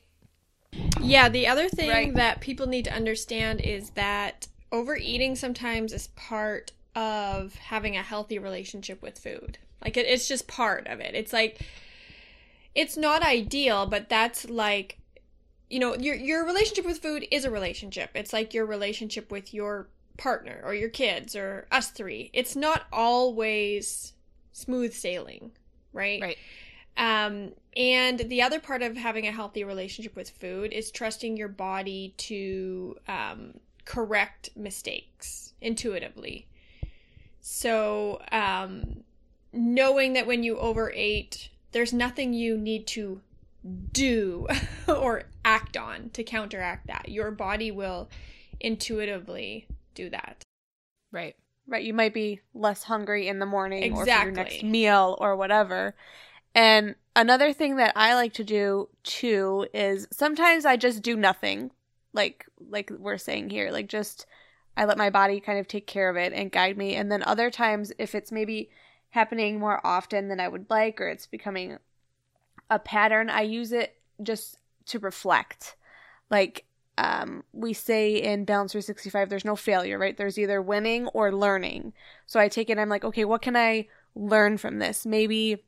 Yeah, 1.01 1.31
the 1.31 1.47
other 1.47 1.69
thing 1.69 1.89
Right. 1.89 2.15
that 2.15 2.41
people 2.41 2.67
need 2.67 2.85
to 2.85 2.93
understand 2.93 3.63
is 3.63 3.91
that 3.91 4.47
overeating 4.71 5.37
sometimes 5.37 5.95
is 5.95 6.09
part 6.09 6.73
of 6.95 7.55
having 7.55 7.97
a 7.97 8.03
healthy 8.03 8.39
relationship 8.39 9.01
with 9.03 9.19
food. 9.19 9.57
Like 9.83 9.97
it, 9.97 10.07
it's 10.07 10.29
just 10.29 10.47
part 10.47 10.87
of 10.87 11.01
it. 11.01 11.15
It's 11.15 11.33
like 11.33 11.61
it's 12.75 12.97
not 12.97 13.23
ideal, 13.23 13.87
but 13.87 14.09
that's 14.09 14.49
like 14.49 15.01
you 15.71 15.79
know, 15.79 15.95
your 15.95 16.17
your 16.17 16.45
relationship 16.45 16.85
with 16.85 16.99
food 16.99 17.27
is 17.31 17.45
a 17.45 17.51
relationship. 17.51 18.11
It's 18.15 18.33
like 18.33 18.53
your 18.53 18.67
relationship 18.67 19.31
with 19.31 19.55
your 19.55 19.89
partner 20.19 20.61
or 20.65 20.75
your 20.75 20.89
kids 20.89 21.37
or 21.37 21.67
us 21.71 21.91
three. 21.91 22.31
It's 22.35 22.57
not 22.57 22.83
always 22.93 24.13
smooth 24.53 24.93
sailing, 24.93 25.53
right? 25.93 26.21
Right. 26.21 26.37
Um, 26.97 27.53
and 27.77 28.19
the 28.19 28.43
other 28.43 28.59
part 28.59 28.83
of 28.83 28.97
having 28.97 29.27
a 29.27 29.33
healthy 29.33 29.65
relationship 29.65 30.17
with 30.17 30.29
food 30.29 30.73
is 30.73 30.91
trusting 30.91 31.37
your 31.37 31.49
body 31.49 32.15
to 32.19 32.97
um, 33.09 33.55
correct 33.85 34.51
mistakes 34.57 35.55
intuitively. 35.61 36.49
So, 37.41 38.21
um, 38.33 39.05
knowing 39.53 40.13
that 40.15 40.27
when 40.27 40.43
you 40.43 40.59
overate, 40.59 41.49
there's 41.73 41.93
nothing 41.93 42.33
you 42.33 42.57
need 42.57 42.87
to 42.89 43.21
do 43.93 44.47
or 44.89 45.25
act 45.45 45.77
on 45.77 46.11
to 46.11 46.25
counteract 46.25 46.87
that. 46.87 47.09
Your 47.09 47.31
body 47.31 47.71
will 47.71 48.09
intuitively 48.59 49.67
do 49.95 50.11
that. 50.11 50.45
Right. 51.13 51.37
Right, 51.67 51.85
you 51.85 51.95
might 51.95 52.15
be 52.15 52.41
less 52.53 52.83
hungry 52.83 53.29
in 53.29 53.39
the 53.39 53.47
morning 53.47 53.93
or 53.93 54.05
for 54.05 54.11
your 54.11 54.33
next 54.33 54.65
meal 54.65 55.17
or 55.21 55.37
whatever. 55.37 55.95
And 56.53 56.97
another 57.15 57.53
thing 57.53 57.77
that 57.77 57.93
I 57.95 58.15
like 58.15 58.33
to 58.35 58.45
do 58.45 58.89
too 59.05 59.69
is 59.73 60.09
sometimes 60.11 60.65
I 60.65 60.77
just 60.77 61.03
do 61.03 61.17
nothing. 61.17 61.71
Like 62.13 62.47
like 62.59 62.91
we're 62.91 63.19
saying 63.19 63.51
here, 63.51 63.71
like 63.71 63.87
just 63.87 64.27
I 64.77 64.85
let 64.85 64.99
my 64.99 65.11
body 65.11 65.39
kind 65.39 65.61
of 65.61 65.69
take 65.69 65.87
care 65.87 66.11
of 66.11 66.17
it 66.17 66.33
and 66.33 66.51
guide 66.51 66.77
me. 66.77 66.97
And 66.97 67.13
then 67.13 67.23
other 67.23 67.51
times 67.51 67.93
if 67.99 68.17
it's 68.17 68.33
maybe 68.33 68.71
happening 69.11 69.59
more 69.59 69.85
often 69.85 70.29
than 70.29 70.41
I 70.41 70.49
would 70.49 70.67
like 70.71 71.01
or 71.01 71.09
it's 71.09 71.27
becoming 71.27 71.79
a 72.71 72.79
pattern, 72.79 73.29
I 73.29 73.43
use 73.43 73.73
it 73.73 73.97
just 74.23 74.59
to 74.87 74.99
reflect. 74.99 75.77
Like 76.31 76.65
um, 76.99 77.45
we 77.53 77.73
say 77.73 78.17
in 78.17 78.45
Balance 78.45 78.73
365, 78.73 79.29
there's 79.29 79.45
no 79.45 79.57
failure, 79.57 79.99
right? 79.99 80.17
There's 80.17 80.39
either 80.39 80.61
winning 80.63 81.09
or 81.09 81.33
learning. 81.33 81.93
So 82.27 82.39
I 82.39 82.49
take 82.49 82.71
it, 82.71 82.79
I'm 82.79 82.89
like, 82.89 83.05
okay, 83.05 83.25
what 83.25 83.43
can 83.43 83.57
I 83.57 83.89
learn 84.15 84.59
from 84.59 84.79
this? 84.79 85.07
Maybe 85.07 85.65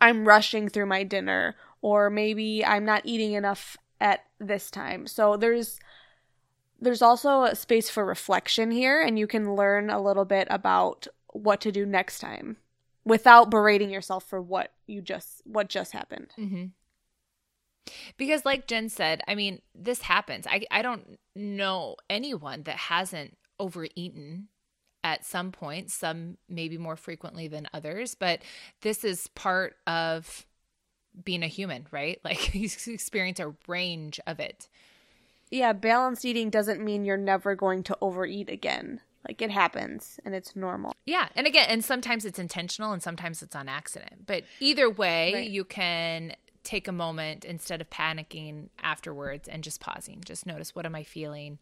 I'm 0.00 0.26
rushing 0.26 0.68
through 0.68 0.86
my 0.86 1.04
dinner, 1.04 1.56
or 1.82 2.10
maybe 2.10 2.64
I'm 2.64 2.84
not 2.84 3.02
eating 3.04 3.34
enough 3.34 3.76
at 4.00 4.24
this 4.38 4.70
time. 4.70 5.06
So 5.06 5.36
there's 5.36 5.78
there's 6.78 7.00
also 7.00 7.44
a 7.44 7.54
space 7.54 7.88
for 7.88 8.04
reflection 8.04 8.70
here, 8.70 9.00
and 9.00 9.18
you 9.18 9.26
can 9.26 9.54
learn 9.54 9.88
a 9.88 10.02
little 10.02 10.26
bit 10.26 10.46
about 10.50 11.06
what 11.36 11.60
to 11.62 11.72
do 11.72 11.86
next 11.86 12.20
time 12.20 12.56
without 13.04 13.50
berating 13.50 13.90
yourself 13.90 14.24
for 14.24 14.40
what 14.40 14.72
you 14.86 15.00
just 15.00 15.42
what 15.44 15.68
just 15.68 15.92
happened. 15.92 16.32
Mm-hmm. 16.38 16.66
Because, 18.16 18.44
like 18.44 18.66
Jen 18.66 18.88
said, 18.88 19.22
I 19.28 19.34
mean, 19.34 19.60
this 19.74 20.02
happens. 20.02 20.46
I, 20.46 20.62
I 20.70 20.82
don't 20.82 21.18
know 21.36 21.96
anyone 22.10 22.64
that 22.64 22.76
hasn't 22.76 23.36
overeaten 23.60 24.48
at 25.04 25.24
some 25.24 25.52
point, 25.52 25.90
some 25.92 26.36
maybe 26.48 26.78
more 26.78 26.96
frequently 26.96 27.46
than 27.46 27.68
others, 27.72 28.16
but 28.16 28.42
this 28.80 29.04
is 29.04 29.28
part 29.28 29.76
of 29.86 30.46
being 31.24 31.44
a 31.44 31.48
human, 31.48 31.86
right? 31.92 32.20
Like 32.24 32.54
you 32.54 32.68
experience 32.88 33.38
a 33.38 33.54
range 33.68 34.18
of 34.26 34.40
it. 34.40 34.68
Yeah, 35.48 35.72
balanced 35.72 36.24
eating 36.24 36.50
doesn't 36.50 36.84
mean 36.84 37.04
you're 37.04 37.16
never 37.16 37.54
going 37.54 37.84
to 37.84 37.96
overeat 38.00 38.50
again. 38.50 39.00
Like 39.28 39.42
it 39.42 39.50
happens 39.50 40.20
and 40.24 40.34
it's 40.34 40.54
normal. 40.56 40.92
Yeah. 41.04 41.28
And 41.34 41.46
again, 41.46 41.66
and 41.68 41.84
sometimes 41.84 42.24
it's 42.24 42.38
intentional 42.38 42.92
and 42.92 43.02
sometimes 43.02 43.42
it's 43.42 43.56
on 43.56 43.68
accident. 43.68 44.26
But 44.26 44.44
either 44.60 44.88
way, 44.88 45.32
Right. 45.34 45.50
you 45.50 45.64
can 45.64 46.34
take 46.62 46.88
a 46.88 46.92
moment 46.92 47.44
instead 47.44 47.80
of 47.80 47.88
panicking 47.90 48.68
afterwards 48.82 49.48
and 49.48 49.62
just 49.64 49.80
pausing. 49.80 50.20
Just 50.24 50.46
notice 50.46 50.74
what 50.74 50.86
am 50.86 50.94
I 50.94 51.02
feeling? 51.02 51.58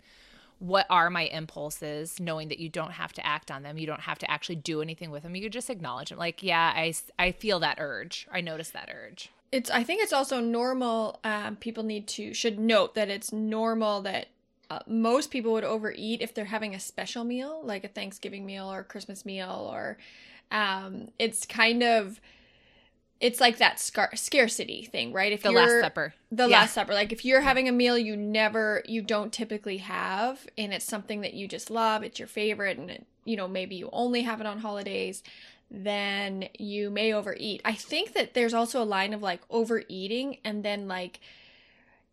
What 0.59 0.87
are 0.89 1.11
my 1.11 1.23
impulses? 1.25 2.21
Knowing 2.21 2.49
that 2.49 2.59
you 2.59 2.69
don't 2.69 2.93
have 2.93 3.13
to 3.15 3.27
act 3.27 3.51
on 3.51 3.63
them. 3.65 3.77
You 3.77 3.87
don't 3.87 4.01
have 4.03 4.19
to 4.21 4.31
actually 4.31 4.57
do 4.57 4.81
anything 4.81 5.11
with 5.11 5.23
them. 5.25 5.35
You 5.35 5.43
could 5.43 5.53
just 5.53 5.69
acknowledge 5.69 6.11
them. 6.11 6.19
Like, 6.19 6.43
yeah, 6.43 6.73
I, 6.75 6.95
I 7.19 7.33
feel 7.33 7.61
that 7.61 7.79
urge. 7.81 8.27
I 8.33 8.41
notice 8.41 8.71
that 8.71 8.89
urge. 8.93 9.31
it's 9.53 9.71
i 9.71 9.83
think 9.85 10.03
it's 10.03 10.13
also 10.13 10.41
normal 10.41 11.21
um, 11.23 11.57
people 11.57 11.83
need 11.85 12.09
to 12.09 12.33
should 12.35 12.59
note 12.59 12.95
that 12.95 13.09
it's 13.09 13.31
normal 13.33 14.01
that 14.03 14.27
uh, 14.75 14.79
most 14.87 15.31
people 15.31 15.53
would 15.53 15.65
overeat 15.65 16.21
if 16.21 16.35
they're 16.35 16.45
having 16.47 16.75
a 16.75 16.81
special 16.81 17.25
meal 17.25 17.61
like 17.65 17.85
a 17.85 17.89
thanksgiving 17.89 18.45
meal 18.47 18.71
or 18.73 18.81
a 18.81 18.85
christmas 18.85 19.25
meal 19.25 19.69
or 19.73 19.97
um, 20.51 21.09
it's 21.19 21.47
kind 21.47 21.83
of 21.83 22.21
it's 23.21 23.41
like 23.41 23.59
that 23.59 23.81
scar- 23.81 24.15
scarcity 24.17 24.85
thing 24.85 25.13
right 25.13 25.33
if 25.33 25.43
The 25.43 25.51
Last 25.53 25.81
Supper. 25.81 26.15
the 26.31 26.49
Yeah. 26.49 26.61
last 26.61 26.75
supper 26.75 26.93
like 26.95 27.13
if 27.13 27.25
you're 27.25 27.41
having 27.41 27.69
a 27.69 27.73
meal 27.73 27.97
you 27.97 28.17
never 28.17 28.83
you 28.87 29.01
don't 29.03 29.33
typically 29.33 29.79
have 29.79 30.47
and 30.59 30.73
it's 30.75 30.85
something 30.85 31.21
that 31.23 31.35
you 31.35 31.47
just 31.49 31.71
love 31.71 32.03
it's 32.03 32.19
your 32.19 32.29
favorite 32.29 32.77
and 32.79 32.91
it, 32.91 33.07
you 33.25 33.37
know 33.37 33.49
maybe 33.49 33.77
you 33.77 33.89
only 33.93 34.23
have 34.23 34.41
it 34.41 34.47
on 34.47 34.59
holidays 34.59 35.23
then 35.71 36.49
you 36.59 36.91
may 36.91 37.13
overeat 37.15 37.61
i 37.65 37.73
think 37.73 38.13
that 38.15 38.35
there's 38.35 38.53
also 38.55 38.83
a 38.83 38.85
line 38.85 39.15
of 39.15 39.23
like 39.23 39.41
overeating 39.49 40.39
and 40.45 40.63
then 40.65 40.87
like 40.89 41.21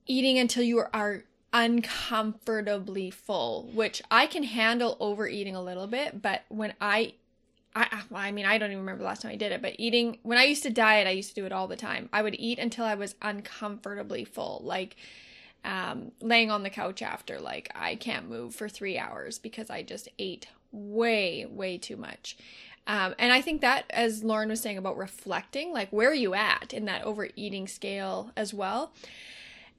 eating 0.08 0.38
until 0.40 0.64
you 0.64 0.84
are 0.94 1.24
uncomfortably 1.54 3.10
full 3.10 3.70
which 3.74 4.02
i 4.10 4.26
can 4.26 4.44
handle 4.44 4.98
overeating 5.00 5.56
a 5.56 5.62
little 5.62 5.88
bit 5.88 6.22
but 6.22 6.44
when 6.50 6.74
i 6.80 7.14
I, 7.74 8.02
I 8.14 8.32
mean, 8.32 8.46
I 8.46 8.58
don't 8.58 8.72
even 8.72 8.82
remember 8.82 9.04
the 9.04 9.08
last 9.08 9.22
time 9.22 9.32
I 9.32 9.38
did 9.38 9.52
it, 9.52 9.62
but 9.62 9.76
eating, 9.78 10.20
when 10.24 10.38
I 10.38 10.44
used 10.44 10.64
to 10.64 10.70
diet, 10.70 11.08
I 11.08 11.12
used 11.12 11.30
to 11.30 11.36
do 11.36 11.46
it 11.46 11.52
all 11.52 11.68
the 11.68 11.78
time. 11.78 12.10
I 12.12 12.22
would 12.22 12.36
eat 12.38 12.60
until 12.60 12.84
I 12.86 12.96
was 12.96 13.16
uncomfortably 13.22 14.26
full, 14.26 14.62
like 14.66 14.98
um, 15.64 16.12
laying 16.20 16.52
on 16.52 16.64
the 16.64 16.70
couch 16.70 17.02
after, 17.02 17.40
like 17.40 17.72
I 17.74 17.96
can't 17.96 18.28
move 18.28 18.56
for 18.56 18.68
three 18.68 18.98
hours 18.98 19.40
because 19.40 19.70
I 19.70 19.84
just 19.84 20.10
ate 20.20 20.48
way, 20.72 21.46
way 21.46 21.78
too 21.78 21.96
much. 21.96 22.38
Um, 22.88 23.16
and 23.20 23.32
I 23.32 23.42
think 23.42 23.62
that, 23.62 23.86
as 23.92 24.24
Lauren 24.24 24.50
was 24.50 24.60
saying 24.60 24.78
about 24.78 24.98
reflecting, 24.98 25.72
like 25.72 25.90
where 25.92 26.10
are 26.10 26.16
you 26.16 26.34
at 26.34 26.74
in 26.74 26.86
that 26.86 27.04
overeating 27.04 27.68
scale 27.68 28.32
as 28.36 28.54
well? 28.54 28.92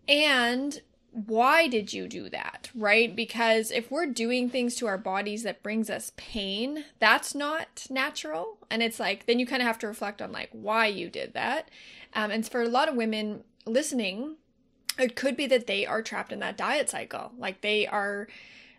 And 0.09 0.81
why 1.12 1.69
did 1.69 1.92
you 1.92 2.09
do 2.09 2.28
that 2.31 2.71
right? 2.75 3.14
Because 3.14 3.71
if 3.71 3.90
we're 3.90 4.07
doing 4.07 4.49
things 4.49 4.76
to 4.76 4.87
our 4.87 4.99
bodies 4.99 5.42
that 5.42 5.62
brings 5.62 5.90
us 5.90 6.12
pain 6.16 6.85
that's 6.99 7.35
not 7.35 7.87
natural. 7.90 8.59
And 8.71 8.83
it's 8.83 8.99
like 8.99 9.26
then 9.26 9.38
you 9.38 9.47
kind 9.47 9.62
of 9.62 9.66
have 9.66 9.78
to 9.81 9.87
reflect 9.87 10.23
on 10.23 10.33
like 10.33 10.50
why 10.52 10.87
you 10.87 11.09
did 11.11 11.35
that. 11.35 11.71
Um, 12.14 12.31
and 12.31 12.47
for 12.47 12.62
a 12.62 12.69
lot 12.69 12.88
of 12.88 12.97
women 12.97 13.45
listening 13.66 14.37
it 14.99 15.16
could 15.16 15.37
be 15.37 15.47
that 15.47 15.66
they 15.66 15.87
are 15.87 16.02
trapped 16.02 16.33
in 16.33 16.40
that 16.40 16.57
diet 16.57 16.90
cycle. 16.90 17.33
Like 17.38 17.61
they 17.61 17.87
are 17.87 18.28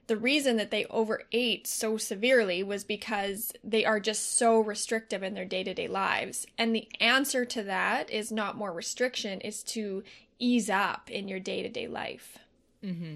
the 0.07 0.17
reason 0.17 0.57
that 0.57 0.69
they 0.69 0.85
overate 0.85 1.65
so 1.65 1.97
severely 1.97 2.61
was 2.61 2.83
because 2.83 3.53
they 3.63 3.85
are 3.85 3.99
just 3.99 4.37
so 4.37 4.59
restrictive 4.59 5.23
in 5.23 5.33
their 5.33 5.45
day-to-day 5.45 5.87
lives. 5.87 6.45
And 6.57 6.75
the 6.75 6.89
answer 6.99 7.45
to 7.45 7.63
that 7.63 8.09
is 8.09 8.31
not 8.31 8.57
more 8.57 8.73
restriction 8.73 9.39
is 9.41 9.63
to 9.63 10.03
ease 10.43 10.69
up 10.69 11.09
in 11.09 11.27
your 11.27 11.39
day-to-day 11.39 11.87
life 11.87 12.37
Mm-hmm. 12.83 13.15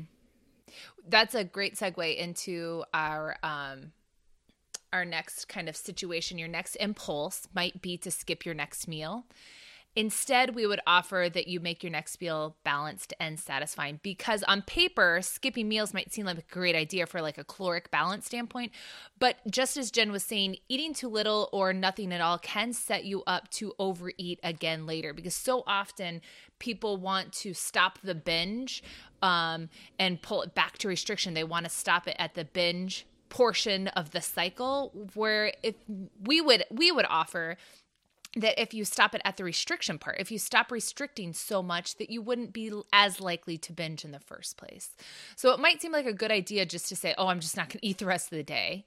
That's 1.07 1.35
a 1.35 1.43
great 1.43 1.75
segue 1.75 2.15
into 2.15 2.83
our 2.93 3.37
um 3.43 3.91
our 4.93 5.03
next 5.03 5.49
kind 5.49 5.67
of 5.67 5.75
situation. 5.75 6.37
Your 6.37 6.47
next 6.47 6.75
impulse 6.75 7.47
might 7.53 7.81
be 7.81 7.97
to 7.97 8.09
skip 8.09 8.45
your 8.45 8.55
next 8.55 8.87
meal. 8.87 9.25
Instead, 9.97 10.53
we 10.53 10.67
would 10.67 10.79
offer 10.85 11.27
that 11.33 11.47
you 11.47 11.59
make 11.59 11.81
your 11.81 11.91
next 11.91 12.21
meal 12.21 12.55
balanced 12.63 13.15
and 13.19 13.39
satisfying 13.39 13.99
because 14.03 14.43
on 14.43 14.61
paper, 14.61 15.17
skipping 15.23 15.67
meals 15.67 15.91
might 15.91 16.13
seem 16.13 16.23
like 16.23 16.37
a 16.37 16.53
great 16.53 16.75
idea 16.75 17.07
for 17.07 17.19
like 17.19 17.39
a 17.39 17.43
caloric 17.43 17.89
balance 17.89 18.23
standpoint, 18.27 18.71
but 19.17 19.37
just 19.49 19.75
as 19.75 19.89
Jen 19.89 20.11
was 20.11 20.21
saying, 20.21 20.57
eating 20.69 20.93
too 20.93 21.07
little 21.07 21.49
or 21.51 21.73
nothing 21.73 22.13
at 22.13 22.21
all 22.21 22.37
can 22.37 22.73
set 22.73 23.05
you 23.05 23.23
up 23.25 23.49
to 23.49 23.73
overeat 23.79 24.39
again 24.43 24.85
later 24.85 25.15
because 25.15 25.33
so 25.33 25.63
often 25.65 26.21
people 26.59 26.97
want 26.97 27.33
to 27.33 27.55
stop 27.55 27.97
the 28.03 28.13
binge 28.13 28.83
um, 29.23 29.67
and 29.97 30.21
pull 30.21 30.43
it 30.43 30.53
back 30.53 30.77
to 30.77 30.87
restriction. 30.87 31.33
They 31.33 31.43
want 31.43 31.65
to 31.65 31.71
stop 31.71 32.07
it 32.07 32.15
at 32.19 32.35
the 32.35 32.45
binge 32.45 33.07
portion 33.29 33.87
of 33.87 34.11
the 34.11 34.21
cycle 34.21 34.91
where 35.15 35.53
if 35.63 35.73
we 36.21 36.39
would 36.39 36.63
we 36.71 36.91
would 36.91 37.05
offer 37.09 37.57
that 38.35 38.61
if 38.61 38.73
you 38.73 38.85
stop 38.85 39.15
it 39.15 39.21
at 39.23 39.37
the 39.37 39.43
restriction 39.43 39.97
part, 39.97 40.19
if 40.19 40.31
you 40.31 40.39
stop 40.39 40.71
restricting 40.71 41.33
so 41.33 41.63
much 41.63 41.95
that 41.97 42.09
you 42.09 42.21
wouldn't 42.21 42.53
be 42.53 42.71
as 42.93 43.19
likely 43.21 43.57
to 43.57 43.73
binge 43.73 44.03
in 44.03 44.11
the 44.11 44.19
first 44.19 44.57
place. 44.57 44.95
So 45.35 45.51
it 45.51 45.59
might 45.59 45.81
seem 45.81 45.91
like 45.91 46.05
a 46.05 46.13
good 46.13 46.31
idea 46.31 46.65
just 46.65 46.89
to 46.89 46.95
say, 46.95 47.13
oh, 47.17 47.27
I'm 47.27 47.39
just 47.39 47.57
not 47.57 47.69
going 47.69 47.79
to 47.79 47.85
eat 47.85 47.97
the 47.97 48.05
rest 48.05 48.31
of 48.31 48.37
the 48.37 48.43
day. 48.43 48.85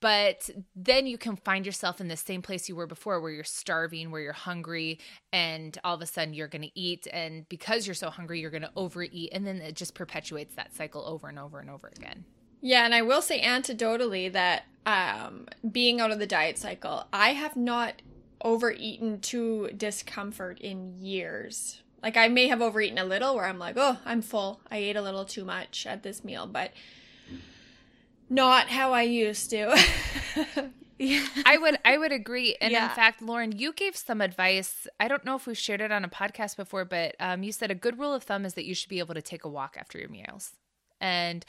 But 0.00 0.48
then 0.74 1.06
you 1.06 1.18
can 1.18 1.36
find 1.36 1.66
yourself 1.66 2.00
in 2.00 2.08
the 2.08 2.16
same 2.16 2.40
place 2.40 2.70
you 2.70 2.76
were 2.76 2.86
before 2.86 3.20
where 3.20 3.32
you're 3.32 3.44
starving, 3.44 4.10
where 4.10 4.22
you're 4.22 4.32
hungry, 4.32 4.98
and 5.30 5.76
all 5.84 5.94
of 5.94 6.00
a 6.00 6.06
sudden 6.06 6.32
you're 6.32 6.48
going 6.48 6.62
to 6.62 6.78
eat. 6.78 7.06
And 7.12 7.46
because 7.50 7.86
you're 7.86 7.94
so 7.94 8.08
hungry, 8.08 8.40
you're 8.40 8.50
going 8.50 8.62
to 8.62 8.70
overeat. 8.76 9.28
And 9.32 9.46
then 9.46 9.58
it 9.58 9.76
just 9.76 9.94
perpetuates 9.94 10.54
that 10.54 10.74
cycle 10.74 11.04
over 11.06 11.28
and 11.28 11.38
over 11.38 11.60
and 11.60 11.68
over 11.68 11.92
again. 11.94 12.24
Yeah, 12.62 12.84
and 12.84 12.94
I 12.94 13.02
will 13.02 13.22
say 13.22 13.42
anecdotally 13.42 14.32
that 14.32 14.64
um, 14.86 15.46
being 15.70 16.00
out 16.00 16.10
of 16.10 16.18
the 16.18 16.26
diet 16.26 16.58
cycle, 16.58 17.06
I 17.12 17.30
have 17.30 17.56
not 17.56 18.02
overeaten 18.42 19.20
to 19.20 19.68
discomfort 19.76 20.60
in 20.60 21.00
years. 21.00 21.82
Like 22.02 22.16
I 22.16 22.28
may 22.28 22.48
have 22.48 22.62
overeaten 22.62 22.98
a 22.98 23.04
little 23.04 23.34
where 23.34 23.44
I'm 23.44 23.58
like, 23.58 23.76
oh, 23.78 23.98
I'm 24.04 24.22
full. 24.22 24.60
I 24.70 24.78
ate 24.78 24.96
a 24.96 25.02
little 25.02 25.24
too 25.24 25.44
much 25.44 25.86
at 25.86 26.02
this 26.02 26.24
meal, 26.24 26.46
but 26.46 26.72
not 28.28 28.68
how 28.68 28.92
I 28.92 29.02
used 29.02 29.50
to. 29.50 29.76
Yeah. 30.98 31.26
I 31.46 31.56
would 31.56 31.78
I 31.84 31.98
would 31.98 32.12
agree. 32.12 32.56
And 32.60 32.72
in 32.72 32.88
fact, 32.90 33.22
Lauren, 33.22 33.52
you 33.52 33.72
gave 33.72 33.96
some 33.96 34.20
advice. 34.20 34.86
I 34.98 35.08
don't 35.08 35.24
know 35.24 35.34
if 35.34 35.46
we've 35.46 35.56
shared 35.56 35.80
it 35.80 35.90
on 35.90 36.04
a 36.04 36.08
podcast 36.08 36.56
before, 36.56 36.84
but 36.84 37.16
um, 37.18 37.42
you 37.42 37.52
said 37.52 37.70
a 37.70 37.74
good 37.74 37.98
rule 37.98 38.12
of 38.14 38.22
thumb 38.22 38.44
is 38.44 38.54
that 38.54 38.66
you 38.66 38.74
should 38.74 38.90
be 38.90 38.98
able 38.98 39.14
to 39.14 39.22
take 39.22 39.44
a 39.44 39.48
walk 39.48 39.76
after 39.78 39.98
your 39.98 40.08
meals. 40.10 40.52
And 41.00 41.44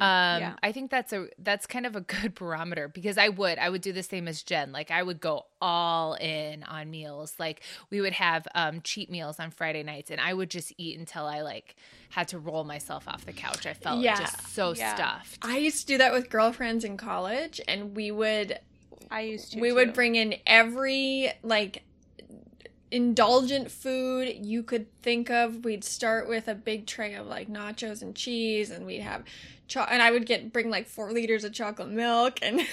yeah. 0.00 0.54
I 0.62 0.72
think 0.72 0.90
that's 0.90 1.12
a 1.12 1.26
that's 1.38 1.66
kind 1.66 1.86
of 1.86 1.96
a 1.96 2.00
good 2.20 2.34
barometer 2.34 2.88
because 2.88 3.18
I 3.18 3.28
would 3.28 3.58
I 3.58 3.68
would 3.68 3.80
do 3.82 3.92
the 3.92 4.02
same 4.02 4.28
as 4.28 4.42
Jen. 4.42 4.72
Like 4.72 4.90
I 4.90 5.02
would 5.02 5.20
go 5.20 5.46
all 5.60 6.14
in 6.14 6.62
on 6.64 6.90
meals. 6.90 7.34
Like 7.38 7.62
we 7.90 8.00
would 8.00 8.12
have 8.14 8.46
um, 8.54 8.80
cheat 8.82 9.10
meals 9.10 9.38
on 9.40 9.50
Friday 9.50 9.82
nights, 9.82 10.10
and 10.10 10.20
I 10.20 10.34
would 10.34 10.50
just 10.50 10.72
eat 10.78 10.98
until 10.98 11.26
I 11.26 11.42
like 11.42 11.76
had 12.10 12.28
to 12.28 12.38
roll 12.38 12.64
myself 12.64 13.08
off 13.08 13.24
the 13.24 13.32
couch. 13.32 13.66
I 13.66 13.74
felt 13.74 14.00
Yeah. 14.02 14.18
just 14.18 14.54
so 14.54 14.74
Yeah. 14.74 14.94
stuffed. 14.94 15.38
I 15.42 15.56
used 15.58 15.80
to 15.80 15.86
do 15.86 15.98
that 15.98 16.12
with 16.12 16.30
girlfriends 16.30 16.84
in 16.84 16.96
college, 16.96 17.60
and 17.66 17.96
we 17.96 18.10
would 18.10 18.58
I 19.10 19.22
used 19.22 19.52
to. 19.52 19.60
we 19.60 19.68
too. 19.70 19.74
would 19.76 19.94
bring 19.94 20.14
in 20.14 20.34
every 20.46 21.32
like 21.42 21.82
indulgent 22.92 23.70
food 23.70 24.32
you 24.40 24.62
could 24.62 24.86
think 25.02 25.30
of. 25.30 25.64
We'd 25.64 25.82
start 25.82 26.28
with 26.28 26.46
a 26.46 26.54
big 26.54 26.86
tray 26.86 27.14
of 27.14 27.26
like 27.26 27.48
nachos 27.48 28.02
and 28.02 28.14
cheese, 28.14 28.70
and 28.70 28.86
we'd 28.86 29.00
have 29.00 29.24
cho- 29.66 29.86
and 29.90 30.02
I 30.02 30.10
would 30.10 30.26
get 30.26 30.52
bring 30.52 30.70
like 30.70 30.86
four 30.86 31.12
liters 31.12 31.44
of 31.44 31.52
chocolate 31.52 31.90
milk 31.90 32.38
and. 32.42 32.60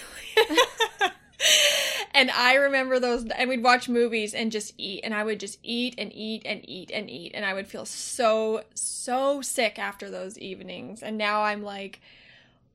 And 2.13 2.31
I 2.31 2.55
remember 2.55 2.99
those, 2.99 3.25
and 3.25 3.49
we'd 3.49 3.63
watch 3.63 3.87
movies 3.87 4.33
and 4.33 4.51
just 4.51 4.73
eat, 4.77 5.01
and 5.05 5.13
I 5.13 5.23
would 5.23 5.39
just 5.39 5.57
eat 5.63 5.95
and 5.97 6.11
eat 6.13 6.41
and 6.43 6.67
eat 6.67 6.91
and 6.93 7.09
eat, 7.09 7.31
and 7.33 7.45
I 7.45 7.53
would 7.53 7.67
feel 7.67 7.85
so, 7.85 8.63
so 8.73 9.41
sick 9.41 9.79
after 9.79 10.09
those 10.09 10.37
evenings. 10.37 11.01
And 11.01 11.17
now 11.17 11.43
I'm 11.43 11.63
like, 11.63 12.01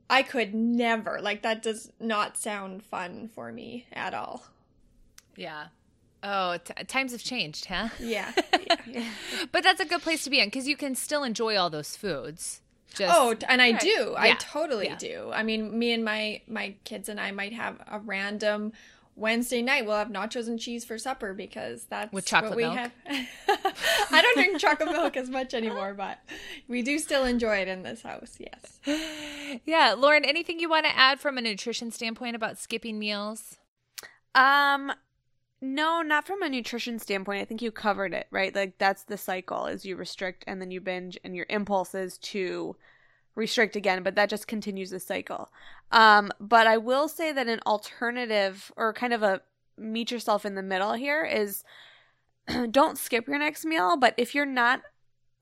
I 0.08 0.22
could 0.22 0.54
never, 0.54 1.20
like, 1.20 1.42
that 1.42 1.62
does 1.62 1.92
not 2.00 2.38
sound 2.38 2.84
fun 2.84 3.28
for 3.28 3.52
me 3.52 3.86
at 3.92 4.14
all. 4.14 4.46
Yeah. 5.36 5.66
Oh, 6.26 6.56
t- 6.56 6.72
times 6.84 7.12
have 7.12 7.22
changed, 7.22 7.66
huh? 7.66 7.88
Yeah. 8.00 8.32
But 9.52 9.62
that's 9.62 9.80
a 9.80 9.84
good 9.84 10.00
place 10.02 10.24
to 10.24 10.30
be 10.30 10.40
in 10.40 10.46
because 10.46 10.66
you 10.66 10.76
can 10.76 10.94
still 10.94 11.22
enjoy 11.22 11.56
all 11.56 11.68
those 11.70 11.96
foods. 11.96 12.60
Just, 12.94 13.12
oh, 13.14 13.34
and 13.48 13.60
I 13.60 13.72
Right. 13.72 13.80
do. 13.80 14.14
I 14.16 14.32
totally 14.34 14.86
Yeah. 14.86 14.96
do. 14.96 15.30
I 15.34 15.42
mean, 15.42 15.78
me 15.78 15.92
and 15.92 16.04
my 16.04 16.40
my 16.48 16.74
kids 16.84 17.08
and 17.08 17.20
I 17.20 17.30
might 17.32 17.52
have 17.52 17.76
a 17.90 17.98
random 17.98 18.72
Wednesday 19.16 19.62
night 19.62 19.86
we'll 19.86 19.96
have 19.96 20.08
nachos 20.08 20.48
and 20.48 20.58
cheese 20.58 20.84
for 20.84 20.96
supper 20.98 21.34
because 21.34 21.84
that's 21.84 22.12
With 22.12 22.24
chocolate 22.26 22.50
what 22.52 22.56
we 22.56 22.62
milk? 22.64 22.76
have. 22.78 22.92
I 24.10 24.22
don't 24.22 24.34
drink 24.36 24.58
chocolate 24.58 24.90
milk 24.90 25.16
as 25.16 25.28
much 25.30 25.54
anymore, 25.54 25.94
but 25.94 26.18
we 26.68 26.82
do 26.82 26.98
still 26.98 27.24
enjoy 27.24 27.58
it 27.58 27.68
in 27.68 27.82
this 27.84 28.02
house. 28.02 28.38
Yes. 28.38 28.80
Yeah, 29.64 29.92
Lauren, 29.96 30.24
anything 30.24 30.58
you 30.58 30.68
want 30.68 30.84
to 30.86 30.96
add 30.96 31.20
from 31.20 31.38
a 31.38 31.40
nutrition 31.40 31.92
standpoint 31.92 32.34
about 32.34 32.58
skipping 32.58 32.98
meals? 32.98 33.56
Um 34.34 34.92
no, 35.64 36.02
not 36.02 36.26
from 36.26 36.42
a 36.42 36.48
nutrition 36.48 36.98
standpoint. 36.98 37.40
I 37.40 37.44
think 37.46 37.62
you 37.62 37.70
covered 37.70 38.12
it, 38.12 38.26
right? 38.30 38.54
Like 38.54 38.76
that's 38.76 39.04
the 39.04 39.16
cycle 39.16 39.66
is 39.66 39.86
you 39.86 39.96
restrict 39.96 40.44
and 40.46 40.60
then 40.60 40.70
you 40.70 40.80
binge 40.80 41.18
and 41.24 41.34
your 41.34 41.46
impulse 41.48 41.94
is 41.94 42.18
to 42.18 42.76
restrict 43.34 43.74
again, 43.74 44.02
but 44.02 44.14
that 44.14 44.28
just 44.28 44.46
continues 44.46 44.90
the 44.90 45.00
cycle. 45.00 45.50
Um 45.90 46.30
but 46.38 46.66
I 46.66 46.76
will 46.76 47.08
say 47.08 47.32
that 47.32 47.48
an 47.48 47.60
alternative 47.66 48.70
or 48.76 48.92
kind 48.92 49.14
of 49.14 49.22
a 49.22 49.40
meet 49.78 50.10
yourself 50.10 50.44
in 50.44 50.54
the 50.54 50.62
middle 50.62 50.92
here 50.92 51.24
is 51.24 51.64
don't 52.70 52.98
skip 52.98 53.26
your 53.26 53.38
next 53.38 53.64
meal, 53.64 53.96
but 53.96 54.14
if 54.18 54.34
you're 54.34 54.44
not 54.44 54.82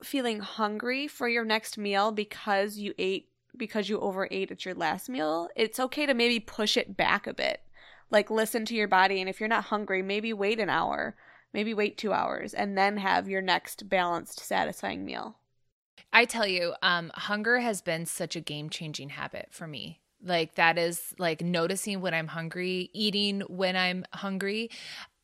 feeling 0.05 0.39
hungry 0.39 1.09
for 1.09 1.29
your 1.29 1.45
next 1.45 1.77
meal 1.77 2.13
because 2.13 2.79
you 2.79 2.95
ate 2.97 3.29
because 3.57 3.89
you 3.89 4.01
overate 4.01 4.51
at 4.51 4.65
your 4.65 4.75
last 4.75 5.09
meal, 5.09 5.49
it's 5.57 5.81
okay 5.81 6.07
to 6.07 6.15
maybe 6.15 6.39
push 6.39 6.77
it 6.77 6.97
back 6.97 7.27
a 7.27 7.35
bit 7.35 7.61
like 8.13 8.31
listen 8.31 8.65
to 8.65 8.75
your 8.75 8.89
body 8.89 9.21
and 9.21 9.29
if 9.29 9.41
you're 9.41 9.49
not 9.49 9.65
hungry 9.65 10.03
maybe 10.03 10.33
wait 10.33 10.61
an 10.61 10.71
hour 10.71 11.17
maybe 11.53 11.75
wait 11.75 11.99
two 11.99 12.13
hours 12.13 12.55
and 12.55 12.79
then 12.79 12.99
have 12.99 13.29
your 13.29 13.43
next 13.43 13.89
balanced 13.89 14.39
satisfying 14.39 15.05
meal 15.05 15.37
I 16.13 16.27
tell 16.27 16.47
you, 16.47 16.75
um, 16.83 17.11
hunger 17.15 17.61
has 17.61 17.81
been 17.81 18.05
such 18.05 18.37
a 18.37 18.41
game 18.41 18.69
changing 18.69 19.11
habit 19.11 19.49
for 19.51 19.67
me. 19.67 20.01
Like, 20.23 20.55
that 20.57 20.79
is 20.79 21.15
like 21.19 21.41
noticing 21.41 22.01
when 22.01 22.15
I'm 22.15 22.29
hungry, 22.29 22.91
eating 22.93 23.41
when 23.49 23.77
I'm 23.77 24.05
hungry, 24.13 24.71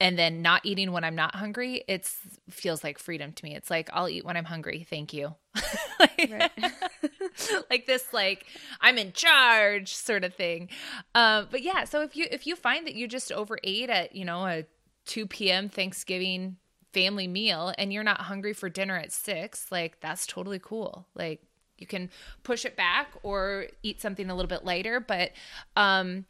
and 0.01 0.19
then 0.19 0.43
not 0.43 0.65
eating 0.65 0.93
when 0.93 1.03
I'm 1.03 1.17
not 1.17 1.35
hungry. 1.35 1.83
It's 1.89 2.19
feels 2.51 2.85
like 2.85 2.99
freedom 2.99 3.33
to 3.33 3.45
me. 3.45 3.55
It's 3.57 3.71
like, 3.71 3.91
I'll 3.93 4.09
eat 4.09 4.25
when 4.25 4.37
I'm 4.37 4.45
hungry. 4.45 4.87
Thank 4.89 5.13
you. 5.13 5.35
like, 6.01 6.31
like 7.71 7.87
this, 7.87 8.13
like, 8.13 8.47
I'm 8.81 8.97
in 8.97 9.13
charge 9.13 9.95
sort 9.95 10.25
of 10.25 10.35
thing. 10.35 10.69
Um, 11.15 11.49
but 11.51 11.63
yeah, 11.63 11.85
so 11.85 12.03
if 12.03 12.17
you 12.17 12.27
if 12.31 12.47
you 12.47 12.55
find 12.55 12.87
that 12.87 12.95
you 12.95 13.09
just 13.09 13.33
overate 13.33 13.91
at, 13.91 14.15
you 14.15 14.25
know, 14.25 14.47
a 14.47 14.65
2 15.07 15.27
p.m. 15.27 15.69
Thanksgiving 15.69 16.57
family 16.93 17.27
meal 17.27 17.73
and 17.77 17.93
you're 17.93 18.05
not 18.05 18.23
hungry 18.23 18.53
for 18.53 18.69
dinner 18.69 18.97
at 18.97 19.13
six, 19.13 19.67
like 19.73 20.01
that's 20.01 20.27
totally 20.27 20.61
cool. 20.61 21.09
Like 21.15 21.43
you 21.77 21.87
can 21.87 22.11
push 22.45 22.65
it 22.65 22.77
back 22.77 23.13
or 23.23 23.67
eat 23.83 24.01
something 24.01 24.31
a 24.31 24.35
little 24.35 24.49
bit 24.49 24.65
later, 24.65 25.01
but 25.01 25.33
um, 25.77 26.25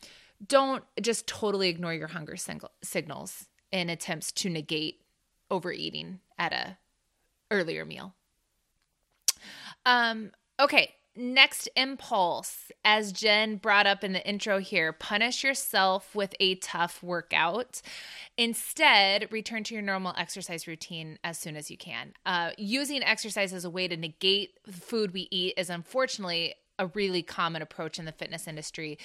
don't 0.46 0.84
just 1.00 1.26
totally 1.26 1.68
ignore 1.68 1.92
your 1.92 2.08
hunger 2.08 2.36
sing- 2.36 2.60
signals 2.82 3.46
in 3.72 3.90
attempts 3.90 4.32
to 4.32 4.48
negate 4.48 5.02
overeating 5.50 6.20
at 6.38 6.52
a 6.52 6.78
earlier 7.50 7.84
meal. 7.84 8.14
Um, 9.86 10.32
okay, 10.60 10.94
next 11.16 11.68
impulse, 11.76 12.70
as 12.84 13.12
Jen 13.12 13.56
brought 13.56 13.86
up 13.86 14.04
in 14.04 14.12
the 14.12 14.26
intro 14.26 14.58
here, 14.58 14.92
punish 14.92 15.42
yourself 15.42 16.14
with 16.14 16.34
a 16.40 16.56
tough 16.56 17.02
workout. 17.02 17.80
Instead, 18.36 19.30
return 19.32 19.64
to 19.64 19.74
your 19.74 19.82
normal 19.82 20.14
exercise 20.16 20.66
routine 20.66 21.18
as 21.24 21.38
soon 21.38 21.56
as 21.56 21.70
you 21.70 21.76
can. 21.76 22.12
Uh, 22.24 22.50
using 22.56 23.02
exercise 23.02 23.52
as 23.52 23.64
a 23.64 23.70
way 23.70 23.88
to 23.88 23.96
negate 23.96 24.58
the 24.64 24.72
food 24.72 25.12
we 25.12 25.28
eat 25.30 25.54
is 25.56 25.70
unfortunately 25.70 26.54
a 26.78 26.86
really 26.88 27.22
common 27.22 27.62
approach 27.62 27.98
in 27.98 28.04
the 28.04 28.12
fitness 28.12 28.46
industry. 28.46 28.98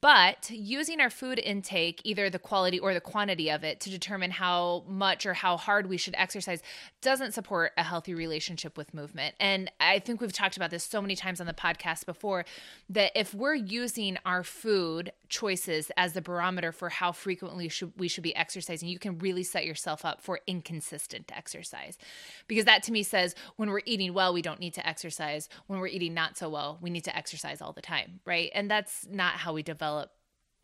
But 0.00 0.50
using 0.50 1.00
our 1.00 1.08
food 1.08 1.38
intake, 1.38 2.02
either 2.04 2.28
the 2.28 2.38
quality 2.38 2.78
or 2.78 2.92
the 2.92 3.00
quantity 3.00 3.50
of 3.50 3.64
it, 3.64 3.80
to 3.80 3.90
determine 3.90 4.30
how 4.30 4.84
much 4.86 5.24
or 5.24 5.34
how 5.34 5.56
hard 5.56 5.88
we 5.88 5.96
should 5.96 6.14
exercise 6.18 6.62
doesn't 7.00 7.32
support 7.32 7.72
a 7.78 7.82
healthy 7.82 8.14
relationship 8.14 8.76
with 8.76 8.92
movement. 8.92 9.34
And 9.40 9.70
I 9.80 9.98
think 9.98 10.20
we've 10.20 10.32
talked 10.32 10.56
about 10.56 10.70
this 10.70 10.84
so 10.84 11.00
many 11.00 11.16
times 11.16 11.40
on 11.40 11.46
the 11.46 11.54
podcast 11.54 12.04
before 12.04 12.44
that 12.90 13.12
if 13.14 13.32
we're 13.32 13.54
using 13.54 14.18
our 14.26 14.44
food 14.44 15.12
choices 15.28 15.90
as 15.96 16.12
the 16.12 16.20
barometer 16.20 16.72
for 16.72 16.88
how 16.88 17.12
frequently 17.12 17.68
should, 17.68 17.92
we 17.98 18.08
should 18.08 18.22
be 18.22 18.34
exercising, 18.36 18.88
you 18.88 18.98
can 18.98 19.18
really 19.18 19.42
set 19.42 19.64
yourself 19.64 20.04
up 20.04 20.20
for 20.20 20.40
inconsistent 20.46 21.30
exercise. 21.34 21.98
Because 22.46 22.64
that 22.64 22.82
to 22.84 22.92
me 22.92 23.02
says 23.02 23.34
when 23.56 23.70
we're 23.70 23.80
eating 23.84 24.14
well, 24.14 24.32
we 24.32 24.42
don't 24.42 24.60
need 24.60 24.74
to 24.74 24.86
exercise. 24.86 25.48
When 25.66 25.80
we're 25.80 25.88
eating 25.88 26.14
not 26.14 26.36
so 26.36 26.48
well, 26.48 26.78
we 26.80 26.90
need 26.90 27.04
to 27.04 27.07
exercise 27.16 27.60
all 27.60 27.72
the 27.72 27.82
time, 27.82 28.20
right? 28.24 28.50
And 28.54 28.70
that's 28.70 29.06
not 29.10 29.34
how 29.34 29.52
we 29.52 29.62
develop 29.62 30.10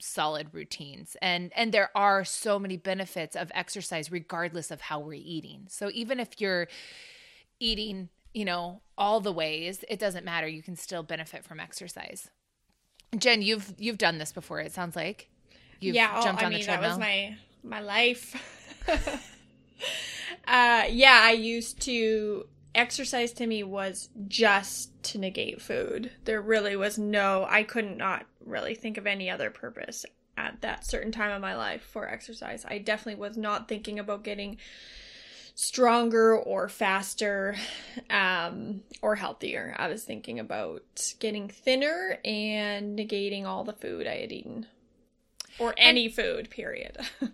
solid 0.01 0.49
routines. 0.53 1.17
And 1.23 1.53
and 1.55 1.73
there 1.73 1.91
are 1.95 2.25
so 2.25 2.59
many 2.59 2.77
benefits 2.77 3.37
of 3.37 3.51
exercise 3.55 4.11
regardless 4.11 4.71
of 4.71 4.81
how 4.83 5.01
we're 5.01 5.15
eating. 5.15 5.67
So 5.69 5.91
even 5.93 6.21
if 6.21 6.41
you're 6.41 6.69
eating 7.61 8.09
you 8.35 8.45
know 8.45 8.83
all 8.99 9.21
the 9.21 9.33
ways 9.33 9.85
it 9.89 9.99
doesn't 9.99 10.25
matter. 10.25 10.47
You 10.47 10.63
can 10.63 10.77
still 10.77 11.03
benefit 11.03 11.45
from 11.45 11.61
exercise. 11.61 12.29
Jen 13.17 13.41
you've 13.41 13.73
you've 13.79 13.99
done 13.99 14.19
this 14.19 14.33
before 14.33 14.61
it 14.61 14.73
sounds 14.73 14.97
like. 14.97 15.31
You've 15.81 15.95
yeah, 15.95 16.17
oh, 16.17 16.23
jumped 16.23 16.43
I 16.43 16.47
on 16.47 16.53
mean 16.53 16.61
the 16.61 16.67
that 16.67 16.81
was 16.81 16.99
my 16.99 17.37
my 17.63 17.81
life. 17.81 18.35
uh, 20.47 20.85
yeah, 20.89 21.21
I 21.23 21.33
used 21.33 21.81
to 21.83 22.47
exercise. 22.75 23.33
To 23.35 23.47
me, 23.47 23.63
was 23.63 24.09
just 24.29 24.91
to 25.05 25.19
negate 25.19 25.61
food. 25.61 26.11
There 26.25 26.41
really 26.41 26.77
was 26.77 26.99
no. 26.99 27.47
I 27.49 27.63
could 27.63 27.97
not 27.97 28.27
really 28.45 28.75
think 28.75 28.99
of 28.99 29.07
any 29.07 29.31
other 29.31 29.51
purpose 29.51 30.05
at 30.37 30.61
that 30.63 30.87
certain 30.87 31.13
time 31.13 31.31
of 31.31 31.41
my 31.41 31.55
life 31.55 31.83
for 31.83 32.09
exercise. 32.09 32.65
I 32.67 32.79
definitely 32.79 33.21
was 33.21 33.37
not 33.37 33.69
thinking 33.69 33.99
about 33.99 34.25
getting 34.25 34.57
stronger 35.55 36.37
or 36.37 36.69
faster 36.69 37.55
um, 38.11 38.83
or 39.01 39.15
healthier. 39.15 39.75
I 39.79 39.89
was 39.89 40.05
thinking 40.05 40.41
about 40.41 41.15
getting 41.21 41.49
thinner 41.49 42.19
and 42.25 42.99
negating 42.99 43.45
all 43.45 43.63
the 43.63 43.73
food 43.73 44.07
I 44.07 44.17
had 44.17 44.33
eaten 44.33 44.67
or 45.59 45.75
any 45.77 46.09
food, 46.09 46.51
period. 46.51 46.99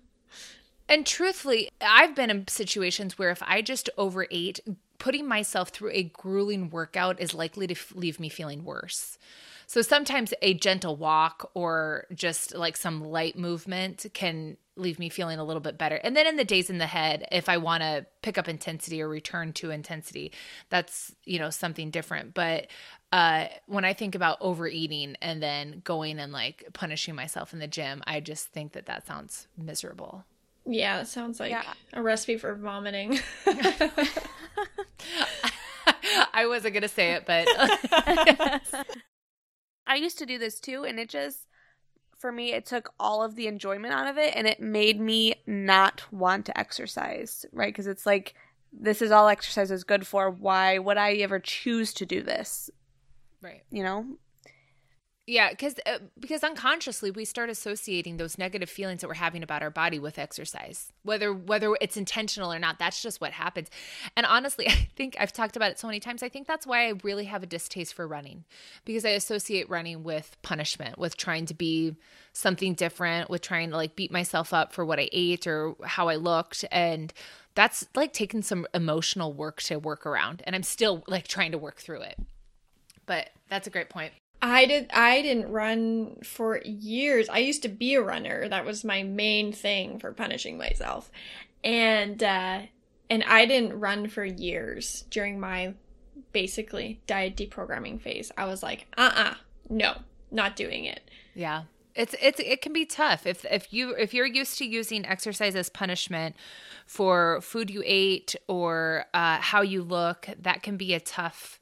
And 0.90 1.06
truthfully, 1.06 1.70
I've 1.80 2.16
been 2.16 2.30
in 2.30 2.48
situations 2.48 3.16
where 3.16 3.30
if 3.30 3.40
I 3.44 3.62
just 3.62 3.88
overate, 3.96 4.58
putting 5.00 5.26
myself 5.26 5.70
through 5.70 5.90
a 5.92 6.04
grueling 6.04 6.70
workout 6.70 7.20
is 7.20 7.34
likely 7.34 7.66
to 7.66 7.74
f- 7.74 7.92
leave 7.96 8.20
me 8.20 8.28
feeling 8.28 8.64
worse. 8.64 9.18
So 9.66 9.82
sometimes 9.82 10.32
a 10.42 10.54
gentle 10.54 10.96
walk 10.96 11.50
or 11.54 12.06
just 12.14 12.54
like 12.56 12.76
some 12.76 13.04
light 13.04 13.36
movement 13.38 14.06
can 14.14 14.56
leave 14.76 14.98
me 14.98 15.08
feeling 15.08 15.38
a 15.38 15.44
little 15.44 15.60
bit 15.60 15.76
better. 15.78 15.96
And 15.96 16.16
then 16.16 16.26
in 16.26 16.36
the 16.36 16.44
days 16.44 16.70
in 16.70 16.78
the 16.78 16.86
head, 16.86 17.26
if 17.30 17.48
I 17.48 17.56
want 17.58 17.82
to 17.82 18.06
pick 18.22 18.36
up 18.38 18.48
intensity 18.48 19.00
or 19.02 19.08
return 19.08 19.52
to 19.54 19.70
intensity, 19.70 20.32
that's, 20.70 21.14
you 21.24 21.38
know, 21.38 21.50
something 21.50 21.90
different. 21.90 22.34
But 22.34 22.66
uh 23.12 23.46
when 23.66 23.84
I 23.84 23.92
think 23.92 24.14
about 24.14 24.38
overeating 24.40 25.16
and 25.20 25.42
then 25.42 25.82
going 25.84 26.18
and 26.20 26.32
like 26.32 26.64
punishing 26.72 27.14
myself 27.14 27.52
in 27.52 27.58
the 27.58 27.66
gym, 27.68 28.02
I 28.06 28.20
just 28.20 28.48
think 28.48 28.72
that 28.72 28.86
that 28.86 29.06
sounds 29.06 29.46
miserable. 29.56 30.24
yeah, 30.66 31.00
it 31.00 31.06
sounds 31.08 31.38
like 31.40 31.50
Yeah. 31.50 31.62
a 31.92 32.02
recipe 32.02 32.36
for 32.38 32.54
vomiting. 32.54 33.18
I 36.32 36.46
wasn't 36.46 36.74
gonna 36.74 36.88
say 36.88 37.12
it, 37.12 37.24
but 37.26 37.48
i 39.86 39.96
used 39.96 40.18
to 40.18 40.26
do 40.26 40.38
this 40.38 40.60
too 40.60 40.84
and 40.84 41.00
it 41.00 41.08
just 41.08 41.48
for 42.16 42.30
me 42.30 42.52
it 42.52 42.64
took 42.64 42.92
all 43.00 43.24
of 43.24 43.34
the 43.34 43.48
enjoyment 43.48 43.92
out 43.92 44.06
of 44.06 44.16
it 44.18 44.32
and 44.36 44.46
it 44.46 44.60
made 44.60 45.00
me 45.00 45.34
not 45.46 46.02
want 46.12 46.46
to 46.46 46.56
exercise 46.58 47.44
right? 47.52 47.72
Because 47.72 47.86
it's 47.86 48.06
like 48.06 48.34
this 48.72 49.02
is 49.02 49.10
all 49.10 49.26
exercise 49.26 49.72
is 49.72 49.82
good 49.82 50.06
for. 50.06 50.30
Why 50.30 50.78
would 50.78 50.96
i 50.96 51.14
ever 51.14 51.40
choose 51.40 51.92
to 51.94 52.06
do 52.06 52.22
this? 52.22 52.70
Right, 53.42 53.64
you 53.70 53.82
know 53.82 54.06
yeah, 55.30 55.50
because 55.50 55.76
uh, 55.86 55.98
because 56.18 56.42
unconsciously 56.42 57.12
we 57.12 57.24
start 57.24 57.50
associating 57.50 58.16
those 58.16 58.36
negative 58.36 58.68
feelings 58.68 59.00
that 59.00 59.06
we're 59.06 59.14
having 59.14 59.44
about 59.44 59.62
our 59.62 59.70
body 59.70 60.00
with 60.00 60.18
exercise, 60.18 60.92
whether 61.04 61.32
whether 61.32 61.76
it's 61.80 61.96
intentional 61.96 62.52
or 62.52 62.58
not. 62.58 62.80
That's 62.80 63.00
just 63.00 63.20
what 63.20 63.30
happens. 63.30 63.70
And 64.16 64.26
honestly, 64.26 64.66
I 64.68 64.88
think 64.96 65.16
I've 65.20 65.32
talked 65.32 65.54
about 65.54 65.70
it 65.70 65.78
so 65.78 65.86
many 65.86 66.00
times. 66.00 66.24
I 66.24 66.28
think 66.28 66.48
that's 66.48 66.66
why 66.66 66.88
I 66.88 66.94
really 67.04 67.26
have 67.26 67.44
a 67.44 67.46
distaste 67.46 67.94
for 67.94 68.08
running, 68.08 68.44
because 68.84 69.04
I 69.04 69.10
associate 69.10 69.70
running 69.70 70.02
with 70.02 70.36
punishment, 70.42 70.98
with 70.98 71.16
trying 71.16 71.46
to 71.46 71.54
be 71.54 71.94
something 72.32 72.74
different, 72.74 73.30
with 73.30 73.42
trying 73.42 73.70
to 73.70 73.76
like 73.76 73.94
beat 73.94 74.10
myself 74.10 74.52
up 74.52 74.72
for 74.72 74.84
what 74.84 74.98
I 74.98 75.08
ate 75.12 75.46
or 75.46 75.76
how 75.84 76.08
I 76.08 76.16
looked, 76.16 76.64
and 76.72 77.12
that's 77.54 77.86
like 77.94 78.12
taking 78.12 78.42
some 78.42 78.66
emotional 78.74 79.32
work 79.32 79.62
to 79.62 79.76
work 79.76 80.06
around. 80.06 80.42
And 80.44 80.56
I'm 80.56 80.64
still 80.64 81.04
like 81.06 81.28
trying 81.28 81.52
to 81.52 81.58
work 81.58 81.76
through 81.76 82.00
it. 82.00 82.18
But 83.06 83.30
that's 83.48 83.68
a 83.68 83.70
great 83.70 83.90
point. 83.90 84.12
I 84.42 84.66
did 84.66 84.90
I 84.92 85.22
didn't 85.22 85.50
run 85.50 86.16
for 86.22 86.60
years. 86.64 87.28
I 87.28 87.38
used 87.38 87.62
to 87.62 87.68
be 87.68 87.94
a 87.94 88.02
runner. 88.02 88.48
That 88.48 88.64
was 88.64 88.84
my 88.84 89.02
main 89.02 89.52
thing 89.52 89.98
for 89.98 90.12
punishing 90.12 90.56
myself. 90.56 91.10
And 91.62 92.22
uh 92.22 92.62
and 93.10 93.24
I 93.24 93.44
didn't 93.44 93.78
run 93.78 94.08
for 94.08 94.24
years 94.24 95.04
during 95.10 95.40
my 95.40 95.74
basically 96.32 97.00
diet 97.06 97.36
deprogramming 97.36 98.00
phase. 98.00 98.30
I 98.36 98.46
was 98.46 98.62
like, 98.62 98.86
"Uh-uh, 98.96 99.34
no, 99.68 99.98
not 100.30 100.56
doing 100.56 100.84
it." 100.84 101.10
Yeah. 101.34 101.64
It's 101.94 102.14
it's 102.22 102.40
it 102.40 102.62
can 102.62 102.72
be 102.72 102.86
tough 102.86 103.26
if 103.26 103.44
if 103.44 103.72
you 103.72 103.94
if 103.96 104.14
you're 104.14 104.26
used 104.26 104.58
to 104.58 104.64
using 104.64 105.04
exercise 105.04 105.56
as 105.56 105.68
punishment 105.68 106.36
for 106.86 107.40
food 107.42 107.68
you 107.68 107.82
ate 107.84 108.36
or 108.46 109.06
uh, 109.12 109.38
how 109.40 109.60
you 109.62 109.82
look. 109.82 110.28
That 110.38 110.62
can 110.62 110.76
be 110.76 110.94
a 110.94 111.00
tough 111.00 111.59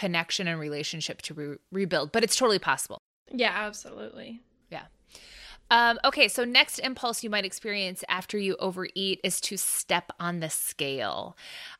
connection 0.00 0.48
and 0.48 0.58
relationship 0.58 1.20
to 1.20 1.34
re- 1.34 1.56
rebuild, 1.70 2.10
but 2.10 2.24
it's 2.24 2.34
totally 2.34 2.58
possible. 2.58 3.02
Yeah, 3.30 3.52
absolutely. 3.54 4.40
Um, 5.72 6.00
okay, 6.04 6.26
so 6.26 6.44
next 6.44 6.80
impulse 6.80 7.22
you 7.22 7.30
might 7.30 7.44
experience 7.44 8.02
after 8.08 8.36
you 8.36 8.56
overeat 8.58 9.20
is 9.22 9.40
to 9.42 9.56
step 9.56 10.10
on 10.18 10.40
the 10.40 10.50
scale. 10.50 11.36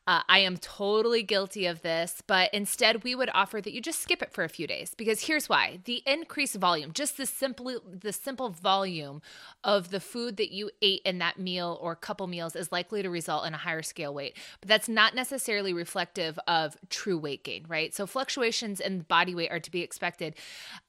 Uh, 0.07 0.21
I 0.29 0.39
am 0.39 0.55
totally 0.57 1.23
guilty 1.23 1.65
of 1.65 1.81
this, 1.81 2.23
but 2.25 2.53
instead 2.53 3.03
we 3.03 3.15
would 3.15 3.29
offer 3.33 3.59
that 3.59 3.73
you 3.73 3.81
just 3.81 3.99
skip 4.01 4.21
it 4.21 4.31
for 4.31 4.45
a 4.45 4.49
few 4.49 4.65
days 4.65 4.95
because 4.95 5.25
here's 5.25 5.49
why: 5.49 5.79
the 5.83 6.03
increased 6.05 6.55
volume, 6.55 6.93
just 6.93 7.17
the 7.17 7.25
simple 7.25 7.81
the 7.85 8.13
simple 8.13 8.49
volume 8.49 9.21
of 9.63 9.91
the 9.91 9.99
food 9.99 10.37
that 10.37 10.51
you 10.53 10.69
ate 10.81 11.01
in 11.03 11.17
that 11.17 11.37
meal 11.37 11.77
or 11.81 11.93
couple 11.93 12.27
meals 12.27 12.55
is 12.55 12.71
likely 12.71 13.01
to 13.03 13.09
result 13.09 13.45
in 13.45 13.53
a 13.53 13.57
higher 13.57 13.83
scale 13.83 14.13
weight. 14.13 14.37
But 14.61 14.69
that's 14.69 14.87
not 14.87 15.15
necessarily 15.15 15.73
reflective 15.73 16.39
of 16.47 16.77
true 16.89 17.17
weight 17.17 17.43
gain, 17.43 17.65
right? 17.67 17.93
So 17.93 18.07
fluctuations 18.07 18.79
in 18.79 19.01
body 19.01 19.35
weight 19.35 19.51
are 19.51 19.59
to 19.59 19.71
be 19.71 19.81
expected 19.81 20.35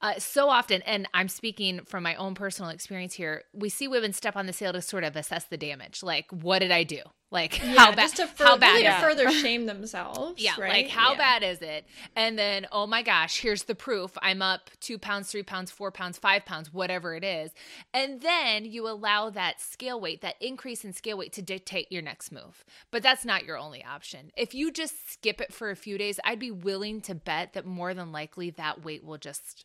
uh, 0.00 0.14
so 0.18 0.48
often, 0.48 0.82
and 0.82 1.08
I'm 1.14 1.28
speaking 1.28 1.80
from 1.84 2.02
my 2.02 2.14
own 2.16 2.34
personal 2.34 2.70
experience 2.70 2.91
experience 2.92 3.14
here, 3.14 3.44
we 3.54 3.68
see 3.70 3.88
women 3.88 4.12
step 4.12 4.36
on 4.36 4.46
the 4.46 4.52
scale 4.52 4.72
to 4.72 4.82
sort 4.82 5.04
of 5.04 5.16
assess 5.16 5.44
the 5.44 5.56
damage. 5.56 6.02
Like, 6.02 6.26
what 6.30 6.58
did 6.58 6.70
I 6.70 6.82
do? 6.84 7.00
Like, 7.30 7.58
Yeah, 7.62 7.74
how 7.76 7.90
bad? 7.92 7.98
just 8.02 8.16
to 8.16 8.26
fur- 8.26 8.44
how 8.44 8.56
bad? 8.58 8.74
really 8.74 8.86
is 8.86 8.94
to 8.94 9.00
further 9.00 9.30
shame 9.42 9.64
themselves. 9.64 10.42
Yeah, 10.42 10.52
right? 10.60 10.84
like 10.84 10.88
how 10.88 11.12
Yeah. 11.12 11.18
bad 11.18 11.42
is 11.42 11.62
it? 11.62 11.86
And 12.14 12.38
then, 12.38 12.66
oh 12.70 12.86
my 12.86 13.02
gosh, 13.02 13.40
here's 13.40 13.62
the 13.62 13.74
proof. 13.74 14.18
I'm 14.20 14.42
up 14.42 14.68
two 14.80 14.98
pounds, 14.98 15.30
three 15.30 15.42
pounds, 15.42 15.70
four 15.70 15.90
pounds, 15.90 16.18
five 16.18 16.44
pounds, 16.44 16.70
whatever 16.74 17.14
it 17.14 17.24
is. 17.24 17.50
And 17.94 18.20
then 18.20 18.66
you 18.66 18.86
allow 18.86 19.30
that 19.30 19.62
scale 19.62 19.98
weight, 19.98 20.20
that 20.20 20.34
increase 20.42 20.84
in 20.84 20.92
scale 20.92 21.16
weight 21.16 21.32
to 21.32 21.42
dictate 21.42 21.90
your 21.90 22.02
next 22.02 22.32
move. 22.32 22.66
But 22.90 23.02
that's 23.02 23.24
not 23.24 23.44
your 23.46 23.56
only 23.56 23.82
option. 23.82 24.30
If 24.36 24.52
you 24.54 24.70
just 24.70 25.10
skip 25.12 25.40
it 25.40 25.54
for 25.54 25.70
a 25.70 25.76
few 25.76 25.96
days, 25.96 26.20
I'd 26.24 26.38
be 26.38 26.50
willing 26.50 27.00
to 27.02 27.14
bet 27.14 27.54
that 27.54 27.64
more 27.64 27.94
than 27.94 28.12
likely 28.12 28.50
that 28.50 28.84
weight 28.84 29.02
will 29.04 29.16
just 29.18 29.64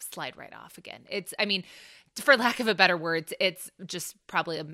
slide 0.00 0.36
right 0.36 0.52
off 0.54 0.76
again. 0.76 1.00
It's, 1.08 1.32
I 1.38 1.46
mean, 1.46 1.64
for 2.20 2.36
lack 2.36 2.60
of 2.60 2.68
a 2.68 2.74
better 2.74 2.96
words, 2.96 3.32
it's 3.40 3.70
just 3.86 4.16
probably 4.26 4.58
a 4.58 4.66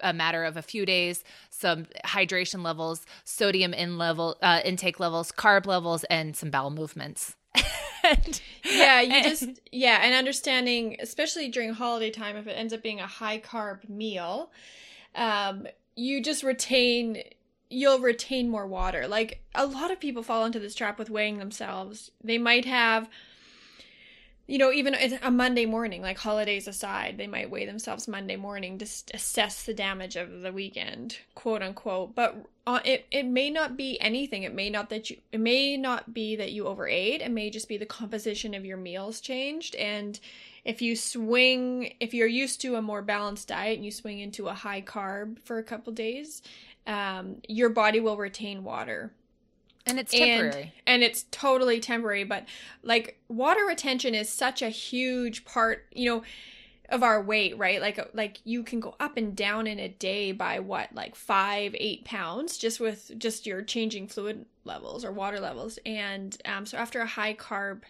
a 0.00 0.12
matter 0.12 0.44
of 0.44 0.56
a 0.56 0.62
few 0.62 0.86
days, 0.86 1.24
some 1.50 1.86
hydration 2.04 2.62
levels, 2.62 3.04
sodium 3.24 3.74
in 3.74 3.98
level 3.98 4.36
uh, 4.42 4.60
intake 4.64 5.00
levels, 5.00 5.32
carb 5.32 5.66
levels, 5.66 6.04
and 6.04 6.36
some 6.36 6.50
bowel 6.50 6.70
movements. 6.70 7.36
And- 8.04 8.40
yeah, 8.64 9.00
you 9.00 9.22
just 9.24 9.60
yeah, 9.72 10.00
and 10.02 10.14
understanding, 10.14 10.96
especially 11.00 11.48
during 11.48 11.72
holiday 11.72 12.10
time, 12.10 12.36
if 12.36 12.46
it 12.46 12.52
ends 12.52 12.72
up 12.72 12.80
being 12.82 13.00
a 13.00 13.06
high 13.08 13.40
carb 13.40 13.88
meal, 13.88 14.50
um, 15.16 15.66
you 15.96 16.22
just 16.22 16.44
retain 16.44 17.22
you'll 17.70 17.98
retain 17.98 18.48
more 18.48 18.66
water. 18.66 19.06
Like 19.08 19.42
a 19.54 19.66
lot 19.66 19.90
of 19.90 20.00
people 20.00 20.22
fall 20.22 20.44
into 20.44 20.60
this 20.60 20.74
trap 20.74 20.98
with 20.98 21.10
weighing 21.10 21.38
themselves. 21.38 22.10
They 22.22 22.38
might 22.38 22.64
have 22.64 23.08
you 24.48 24.56
know, 24.56 24.72
even 24.72 24.94
a 25.22 25.30
Monday 25.30 25.66
morning, 25.66 26.00
like 26.00 26.16
holidays 26.16 26.66
aside, 26.66 27.18
they 27.18 27.26
might 27.26 27.50
weigh 27.50 27.66
themselves 27.66 28.08
Monday 28.08 28.36
morning 28.36 28.78
to 28.78 28.86
assess 29.12 29.64
the 29.64 29.74
damage 29.74 30.16
of 30.16 30.40
the 30.40 30.50
weekend, 30.50 31.18
quote 31.34 31.62
unquote. 31.62 32.14
But 32.14 32.46
uh, 32.66 32.80
it 32.82 33.06
it 33.10 33.26
may 33.26 33.50
not 33.50 33.76
be 33.76 34.00
anything. 34.00 34.44
It 34.44 34.54
may 34.54 34.70
not 34.70 34.88
that 34.88 35.10
you 35.10 35.18
it 35.32 35.40
may 35.40 35.76
not 35.76 36.14
be 36.14 36.34
that 36.36 36.52
you 36.52 36.66
overate. 36.66 37.20
It 37.20 37.30
may 37.30 37.50
just 37.50 37.68
be 37.68 37.76
the 37.76 37.84
composition 37.84 38.54
of 38.54 38.64
your 38.64 38.78
meals 38.78 39.20
changed. 39.20 39.74
And 39.74 40.18
if 40.64 40.80
you 40.80 40.96
swing, 40.96 41.92
if 42.00 42.14
you're 42.14 42.26
used 42.26 42.62
to 42.62 42.76
a 42.76 42.82
more 42.82 43.02
balanced 43.02 43.48
diet 43.48 43.76
and 43.76 43.84
you 43.84 43.90
swing 43.90 44.18
into 44.18 44.48
a 44.48 44.54
high 44.54 44.80
carb 44.80 45.38
for 45.40 45.58
a 45.58 45.62
couple 45.62 45.92
days, 45.92 46.40
um, 46.86 47.36
your 47.46 47.68
body 47.68 48.00
will 48.00 48.16
retain 48.16 48.64
water 48.64 49.12
and 49.88 49.98
it's 49.98 50.12
and 50.12 50.42
temporary. 50.42 50.72
and 50.86 51.02
it's 51.02 51.24
totally 51.30 51.80
temporary 51.80 52.24
but 52.24 52.44
like 52.82 53.20
water 53.28 53.64
retention 53.66 54.14
is 54.14 54.28
such 54.28 54.62
a 54.62 54.68
huge 54.68 55.44
part 55.44 55.86
you 55.92 56.08
know 56.08 56.22
of 56.90 57.02
our 57.02 57.20
weight 57.20 57.56
right? 57.58 57.80
Like 57.80 58.00
like 58.14 58.40
you 58.44 58.62
can 58.62 58.80
go 58.80 58.94
up 58.98 59.16
and 59.16 59.36
down 59.36 59.66
in 59.66 59.78
a 59.78 59.88
day 59.88 60.32
by 60.32 60.58
what 60.58 60.94
like 60.94 61.14
five 61.14 61.74
eight 61.78 62.04
pounds 62.04 62.56
just 62.56 62.80
with 62.80 63.12
just 63.18 63.46
your 63.46 63.62
changing 63.62 64.08
fluid 64.08 64.46
levels 64.64 65.04
or 65.04 65.12
water 65.12 65.40
levels. 65.40 65.78
And 65.84 66.36
um 66.44 66.64
so 66.66 66.78
after 66.78 67.00
a 67.00 67.06
high 67.06 67.34
carb 67.34 67.82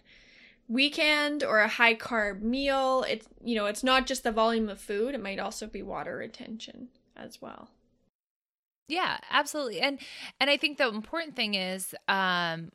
weekend 0.69 1.45
or 1.45 1.61
a 1.61 1.69
high 1.69 1.95
carb 1.95 2.43
meal 2.43 3.03
it's 3.09 3.27
you 3.43 3.57
know 3.57 3.65
it's 3.65 3.83
not 3.83 4.07
just 4.07 4.23
the 4.23 4.31
volume 4.31 4.69
of 4.69 4.79
food 4.79 5.15
it 5.15 5.23
might 5.23 5.39
also 5.39 5.67
be 5.67 5.83
water 5.83 6.19
retention 6.19 6.89
as 7.17 7.41
well 7.41 7.71
Yeah, 8.89 9.19
absolutely. 9.31 9.81
And 9.81 9.99
and 10.41 10.51
I 10.51 10.57
think 10.57 10.79
the 10.79 10.89
important 10.89 11.37
thing 11.37 11.55
is 11.55 11.95
um 12.09 12.71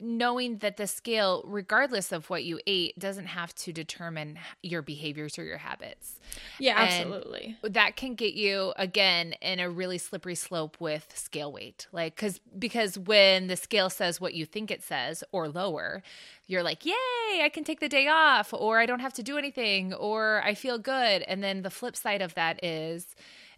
knowing 0.00 0.58
that 0.58 0.76
the 0.76 0.88
scale 0.88 1.44
regardless 1.46 2.10
of 2.10 2.28
what 2.28 2.42
you 2.42 2.58
ate 2.66 2.98
doesn't 2.98 3.26
have 3.26 3.54
to 3.54 3.72
determine 3.72 4.36
your 4.60 4.82
behaviors 4.82 5.38
or 5.38 5.44
your 5.44 5.56
habits. 5.58 6.18
yeah 6.58 6.80
And- 6.82 7.12
absolutely 7.12 7.56
that 7.62 7.94
can 7.94 8.16
get 8.16 8.34
you 8.34 8.72
again 8.76 9.34
in 9.40 9.60
a 9.60 9.70
really 9.70 9.98
slippery 9.98 10.34
slope 10.34 10.76
with 10.80 11.16
scale 11.16 11.52
weight 11.52 11.86
like 11.92 12.16
because 12.16 12.40
because 12.58 12.98
when 12.98 13.46
the 13.46 13.54
scale 13.56 13.88
says 13.88 14.20
what 14.20 14.34
you 14.34 14.44
think 14.44 14.72
it 14.72 14.82
says 14.82 15.22
or 15.30 15.48
lower 15.48 16.02
you're 16.48 16.64
like 16.64 16.84
yay 16.84 17.40
i 17.42 17.48
can 17.52 17.62
take 17.62 17.78
the 17.78 17.88
day 17.88 18.08
off 18.08 18.52
or 18.52 18.80
i 18.80 18.86
don't 18.86 19.00
have 19.00 19.14
to 19.14 19.22
do 19.22 19.38
anything 19.38 19.94
or 19.94 20.42
i 20.44 20.54
feel 20.54 20.76
good 20.76 21.22
and 21.22 21.40
then 21.40 21.62
the 21.62 21.70
flip 21.70 21.94
side 21.96 22.20
of 22.20 22.34
that 22.34 22.62
is 22.64 23.14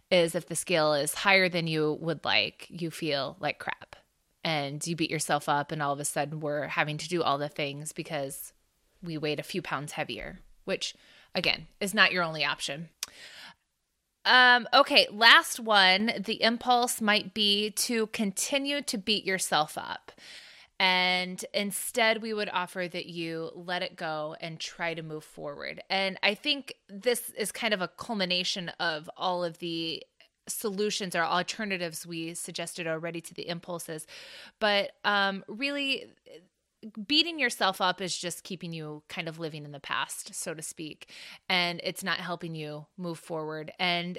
is 0.09 0.35
if 0.35 0.47
the 0.47 0.55
scale 0.55 0.93
is 0.93 1.13
higher 1.13 1.49
than 1.49 1.67
you 1.67 1.97
would 1.99 2.23
like 2.23 2.67
you 2.69 2.89
feel 2.91 3.35
like 3.39 3.59
crap 3.59 3.95
and 4.43 4.85
you 4.87 4.95
beat 4.95 5.11
yourself 5.11 5.49
up 5.49 5.71
and 5.71 5.81
all 5.81 5.93
of 5.93 5.99
a 5.99 6.05
sudden 6.05 6.39
we're 6.39 6.67
having 6.67 6.97
to 6.97 7.09
do 7.09 7.21
all 7.21 7.37
the 7.37 7.49
things 7.49 7.91
because 7.91 8.53
we 9.03 9.17
weighed 9.17 9.39
a 9.39 9.43
few 9.43 9.61
pounds 9.61 9.93
heavier 9.93 10.39
which 10.65 10.95
again 11.35 11.67
is 11.79 11.93
not 11.93 12.11
your 12.11 12.23
only 12.23 12.45
option 12.45 12.89
um, 14.27 14.67
okay, 14.73 15.07
last 15.09 15.57
one. 15.57 16.11
The 16.19 16.43
impulse 16.43 16.99
might 16.99 17.33
be 17.33 17.71
to 17.71 18.07
continue 18.07 18.81
to 18.81 18.97
beat 18.97 19.23
yourself 19.23 19.77
up. 19.77 20.11
And 20.79 21.43
instead, 21.53 22.21
we 22.21 22.33
would 22.33 22.49
offer 22.49 22.87
that 22.87 23.07
you 23.07 23.51
let 23.55 23.81
it 23.81 23.95
go 23.95 24.35
and 24.39 24.59
try 24.59 24.93
to 24.93 25.01
move 25.01 25.23
forward. 25.23 25.81
And 25.89 26.19
I 26.21 26.35
think 26.35 26.75
this 26.87 27.31
is 27.31 27.51
kind 27.51 27.73
of 27.73 27.81
a 27.81 27.87
culmination 27.87 28.69
of 28.79 29.09
all 29.17 29.43
of 29.43 29.57
the 29.57 30.03
solutions 30.47 31.15
or 31.15 31.23
alternatives 31.23 32.05
we 32.05 32.33
suggested 32.33 32.87
already 32.87 33.21
to 33.21 33.33
the 33.33 33.47
impulses. 33.47 34.05
But 34.59 34.91
um, 35.03 35.43
really, 35.47 36.05
beating 37.07 37.39
yourself 37.39 37.81
up 37.81 38.01
is 38.01 38.17
just 38.17 38.43
keeping 38.43 38.71
you 38.71 39.03
kind 39.09 39.27
of 39.27 39.39
living 39.39 39.65
in 39.65 39.71
the 39.71 39.79
past, 39.79 40.33
so 40.35 40.53
to 40.53 40.61
speak, 40.61 41.11
and 41.49 41.81
it's 41.83 42.03
not 42.03 42.19
helping 42.19 42.55
you 42.55 42.85
move 42.97 43.19
forward. 43.19 43.71
And 43.79 44.17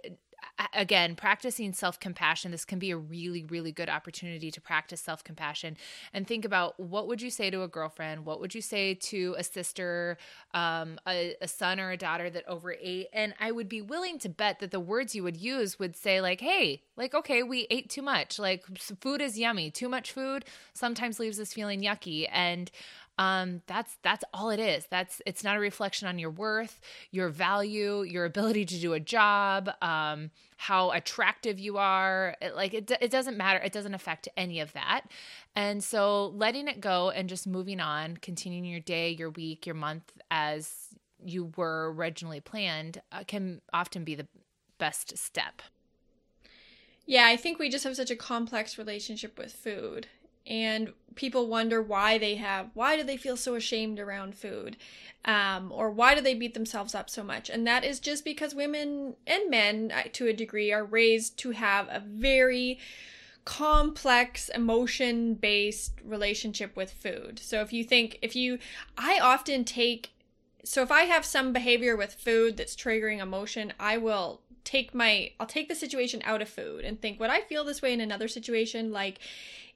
again, 0.74 1.14
practicing 1.14 1.72
self 1.72 2.00
compassion, 2.00 2.50
this 2.50 2.64
can 2.64 2.78
be 2.78 2.90
a 2.90 2.96
really, 2.96 3.44
really 3.44 3.72
good 3.72 3.88
opportunity 3.88 4.50
to 4.50 4.60
practice 4.60 5.00
self 5.00 5.22
compassion 5.22 5.76
and 6.12 6.26
think 6.26 6.44
about 6.44 6.78
what 6.78 7.06
would 7.08 7.22
you 7.22 7.30
say 7.30 7.50
to 7.50 7.62
a 7.62 7.68
girlfriend? 7.68 8.24
What 8.24 8.40
would 8.40 8.54
you 8.54 8.60
say 8.60 8.94
to 8.94 9.34
a 9.38 9.44
sister, 9.44 10.18
um, 10.54 10.98
a, 11.06 11.34
a 11.40 11.48
son 11.48 11.80
or 11.80 11.90
a 11.90 11.96
daughter 11.96 12.30
that 12.30 12.46
overate? 12.48 13.08
And 13.12 13.34
I 13.40 13.52
would 13.52 13.68
be 13.68 13.82
willing 13.82 14.18
to 14.20 14.28
bet 14.28 14.60
that 14.60 14.70
the 14.70 14.80
words 14.80 15.14
you 15.14 15.22
would 15.22 15.36
use 15.36 15.78
would 15.78 15.96
say, 15.96 16.20
like, 16.20 16.40
hey, 16.40 16.82
like, 16.96 17.14
okay, 17.14 17.42
we 17.42 17.66
ate 17.70 17.88
too 17.90 18.02
much. 18.02 18.38
Like, 18.38 18.64
food 18.78 19.20
is 19.20 19.38
yummy. 19.38 19.70
Too 19.70 19.88
much 19.88 20.12
food 20.12 20.44
sometimes 20.72 21.20
leaves 21.20 21.38
us 21.38 21.52
feeling 21.52 21.82
yucky. 21.82 22.28
And 22.32 22.70
um 23.18 23.62
that's 23.66 23.96
that's 24.02 24.24
all 24.32 24.50
it 24.50 24.60
is. 24.60 24.86
That's 24.90 25.20
it's 25.26 25.44
not 25.44 25.56
a 25.56 25.60
reflection 25.60 26.08
on 26.08 26.18
your 26.18 26.30
worth 26.30 26.80
your 27.10 27.28
value 27.28 28.02
your 28.02 28.24
ability 28.24 28.64
to 28.66 28.78
do 28.78 28.92
a 28.92 29.00
job 29.00 29.70
um 29.82 30.30
how 30.56 30.90
attractive 30.90 31.58
you 31.58 31.76
are. 31.78 32.36
It, 32.40 32.54
like 32.54 32.74
it, 32.74 32.90
it 33.00 33.10
doesn't 33.10 33.36
matter. 33.36 33.60
It 33.60 33.72
doesn't 33.72 33.94
affect 33.94 34.28
any 34.36 34.60
of 34.60 34.72
that. 34.72 35.02
And 35.54 35.82
so 35.82 36.28
letting 36.28 36.68
it 36.68 36.80
go 36.80 37.10
and 37.10 37.28
just 37.28 37.46
moving 37.46 37.80
on 37.80 38.16
continuing 38.18 38.64
your 38.64 38.80
day 38.80 39.10
your 39.10 39.30
week 39.30 39.66
your 39.66 39.74
month 39.74 40.12
as 40.30 40.88
you 41.24 41.52
were 41.56 41.92
originally 41.94 42.40
planned 42.40 43.00
uh, 43.10 43.24
can 43.26 43.60
often 43.72 44.04
be 44.04 44.14
the 44.14 44.26
best 44.78 45.18
step. 45.18 45.62
Yeah, 47.06 47.26
I 47.26 47.36
think 47.36 47.58
we 47.58 47.70
just 47.70 47.84
have 47.84 47.96
such 47.96 48.10
a 48.10 48.16
complex 48.16 48.76
relationship 48.76 49.38
with 49.38 49.52
food. 49.52 50.08
And 50.46 50.92
people 51.14 51.48
wonder 51.48 51.82
why 51.82 52.16
they 52.16 52.36
have, 52.36 52.70
why 52.74 52.96
do 52.96 53.02
they 53.02 53.16
feel 53.16 53.36
so 53.36 53.54
ashamed 53.54 53.98
around 53.98 54.36
food? 54.36 54.76
Um, 55.24 55.72
or 55.72 55.90
why 55.90 56.14
do 56.14 56.20
they 56.20 56.34
beat 56.34 56.54
themselves 56.54 56.94
up 56.94 57.10
so 57.10 57.22
much? 57.22 57.50
And 57.50 57.66
that 57.66 57.84
is 57.84 58.00
just 58.00 58.24
because 58.24 58.54
women 58.54 59.14
and 59.26 59.50
men, 59.50 59.92
uh, 59.94 60.04
to 60.12 60.28
a 60.28 60.32
degree, 60.32 60.72
are 60.72 60.84
raised 60.84 61.36
to 61.38 61.50
have 61.50 61.88
a 61.88 62.00
very 62.00 62.78
complex 63.44 64.48
emotion 64.50 65.34
based 65.34 65.92
relationship 66.04 66.76
with 66.76 66.92
food. 66.92 67.38
So 67.38 67.62
if 67.62 67.72
you 67.72 67.82
think, 67.82 68.18
if 68.22 68.36
you, 68.36 68.58
I 68.96 69.18
often 69.20 69.64
take 69.64 70.12
so 70.64 70.82
if 70.82 70.90
I 70.90 71.02
have 71.02 71.24
some 71.24 71.52
behavior 71.52 71.96
with 71.96 72.14
food 72.14 72.56
that's 72.56 72.76
triggering 72.76 73.20
emotion, 73.20 73.72
I 73.78 73.96
will 73.96 74.42
take 74.64 74.94
my 74.94 75.32
I'll 75.40 75.46
take 75.46 75.68
the 75.68 75.74
situation 75.74 76.20
out 76.24 76.42
of 76.42 76.48
food 76.48 76.84
and 76.84 77.00
think 77.00 77.18
would 77.18 77.30
I 77.30 77.40
feel 77.40 77.64
this 77.64 77.80
way 77.80 77.92
in 77.92 78.00
another 78.00 78.28
situation? 78.28 78.92
Like 78.92 79.18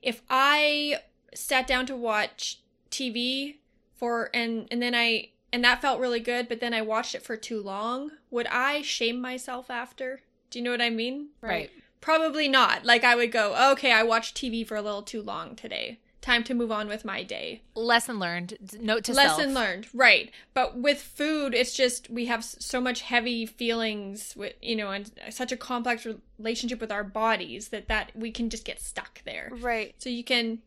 if 0.03 0.23
I 0.29 0.97
sat 1.35 1.67
down 1.67 1.87
to 1.87 1.97
watch 1.97 2.61
TV 2.91 3.57
for 3.95 4.31
and 4.35 4.67
and 4.71 4.83
then 4.83 4.95
I 4.95 5.31
and 5.53 5.65
that 5.65 5.81
felt 5.81 6.01
really 6.01 6.21
good 6.21 6.49
but 6.49 6.61
then 6.61 6.75
I 6.75 6.83
watched 6.83 7.15
it 7.15 7.23
for 7.23 7.37
too 7.37 7.63
long 7.63 8.11
would 8.31 8.47
I 8.49 8.83
shame 8.83 9.21
myself 9.21 9.71
after? 9.71 10.21
Do 10.51 10.59
you 10.59 10.65
know 10.65 10.73
what 10.73 10.83
I 10.83 10.91
mean? 10.91 11.29
Right. 11.41 11.71
probably 12.03 12.49
not. 12.49 12.85
Like 12.85 13.05
I 13.05 13.15
would 13.15 13.33
go 13.33 13.73
okay 13.73 13.93
I 13.93 14.03
watched 14.03 14.37
TV 14.37 14.67
for 14.67 14.77
a 14.77 14.83
little 14.83 15.03
too 15.03 15.23
long 15.23 15.57
today 15.57 16.01
time 16.23 16.43
to 16.45 16.55
move 16.55 16.73
on 16.73 16.87
with 16.89 17.05
my 17.05 17.23
day 17.23 17.61
Lesson 17.75 18.19
learned. 18.19 18.57
Note 18.81 19.05
to 19.05 19.13
lesson 19.13 19.53
self. 19.53 19.55
learned 19.55 19.87
right 19.93 20.31
but 20.55 20.79
with 20.79 21.01
food 21.03 21.53
it's 21.53 21.75
just 21.75 22.09
we 22.09 22.27
have 22.27 22.43
so 22.45 22.81
much 22.81 23.03
heavy 23.03 23.45
feelings 23.45 24.35
with 24.37 24.55
you 24.63 24.77
know 24.77 24.91
and 24.93 25.11
such 25.31 25.53
a 25.53 25.57
complex 25.57 26.07
relationship 26.39 26.81
with 26.81 26.91
our 26.93 27.05
bodies 27.05 27.69
that 27.69 27.89
that 27.89 28.13
we 28.15 28.31
can 28.31 28.49
just 28.51 28.65
get 28.65 28.81
stuck 28.81 29.23
there 29.25 29.51
Right. 29.61 29.95
so 29.99 30.09
you 30.09 30.23
can 30.25 30.61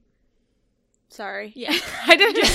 Sorry. 1.09 1.53
yeah 1.55 1.71
I 2.05 2.15
didn't. 2.17 2.43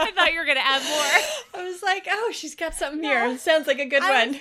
I 0.00 0.12
thought 0.14 0.32
you 0.32 0.38
were 0.40 0.46
gonna 0.46 0.60
add 0.60 0.82
more. 0.82 1.60
i 1.62 1.64
was 1.64 1.82
like 1.82 2.06
oh 2.10 2.30
she's 2.32 2.54
got 2.54 2.74
something 2.74 3.02
here 3.02 3.36
sounds 3.38 3.66
like 3.66 3.78
a 3.78 3.84
good 3.86 4.02
I 4.02 4.26
one 4.26 4.40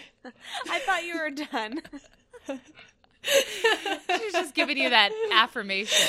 I 0.69 0.79
thought 0.79 1.05
you 1.05 1.17
were 1.17 1.29
done. 1.29 1.81
She's 4.19 4.33
just 4.33 4.53
giving 4.55 4.77
you 4.77 4.89
that 4.89 5.11
affirmation. 5.33 6.07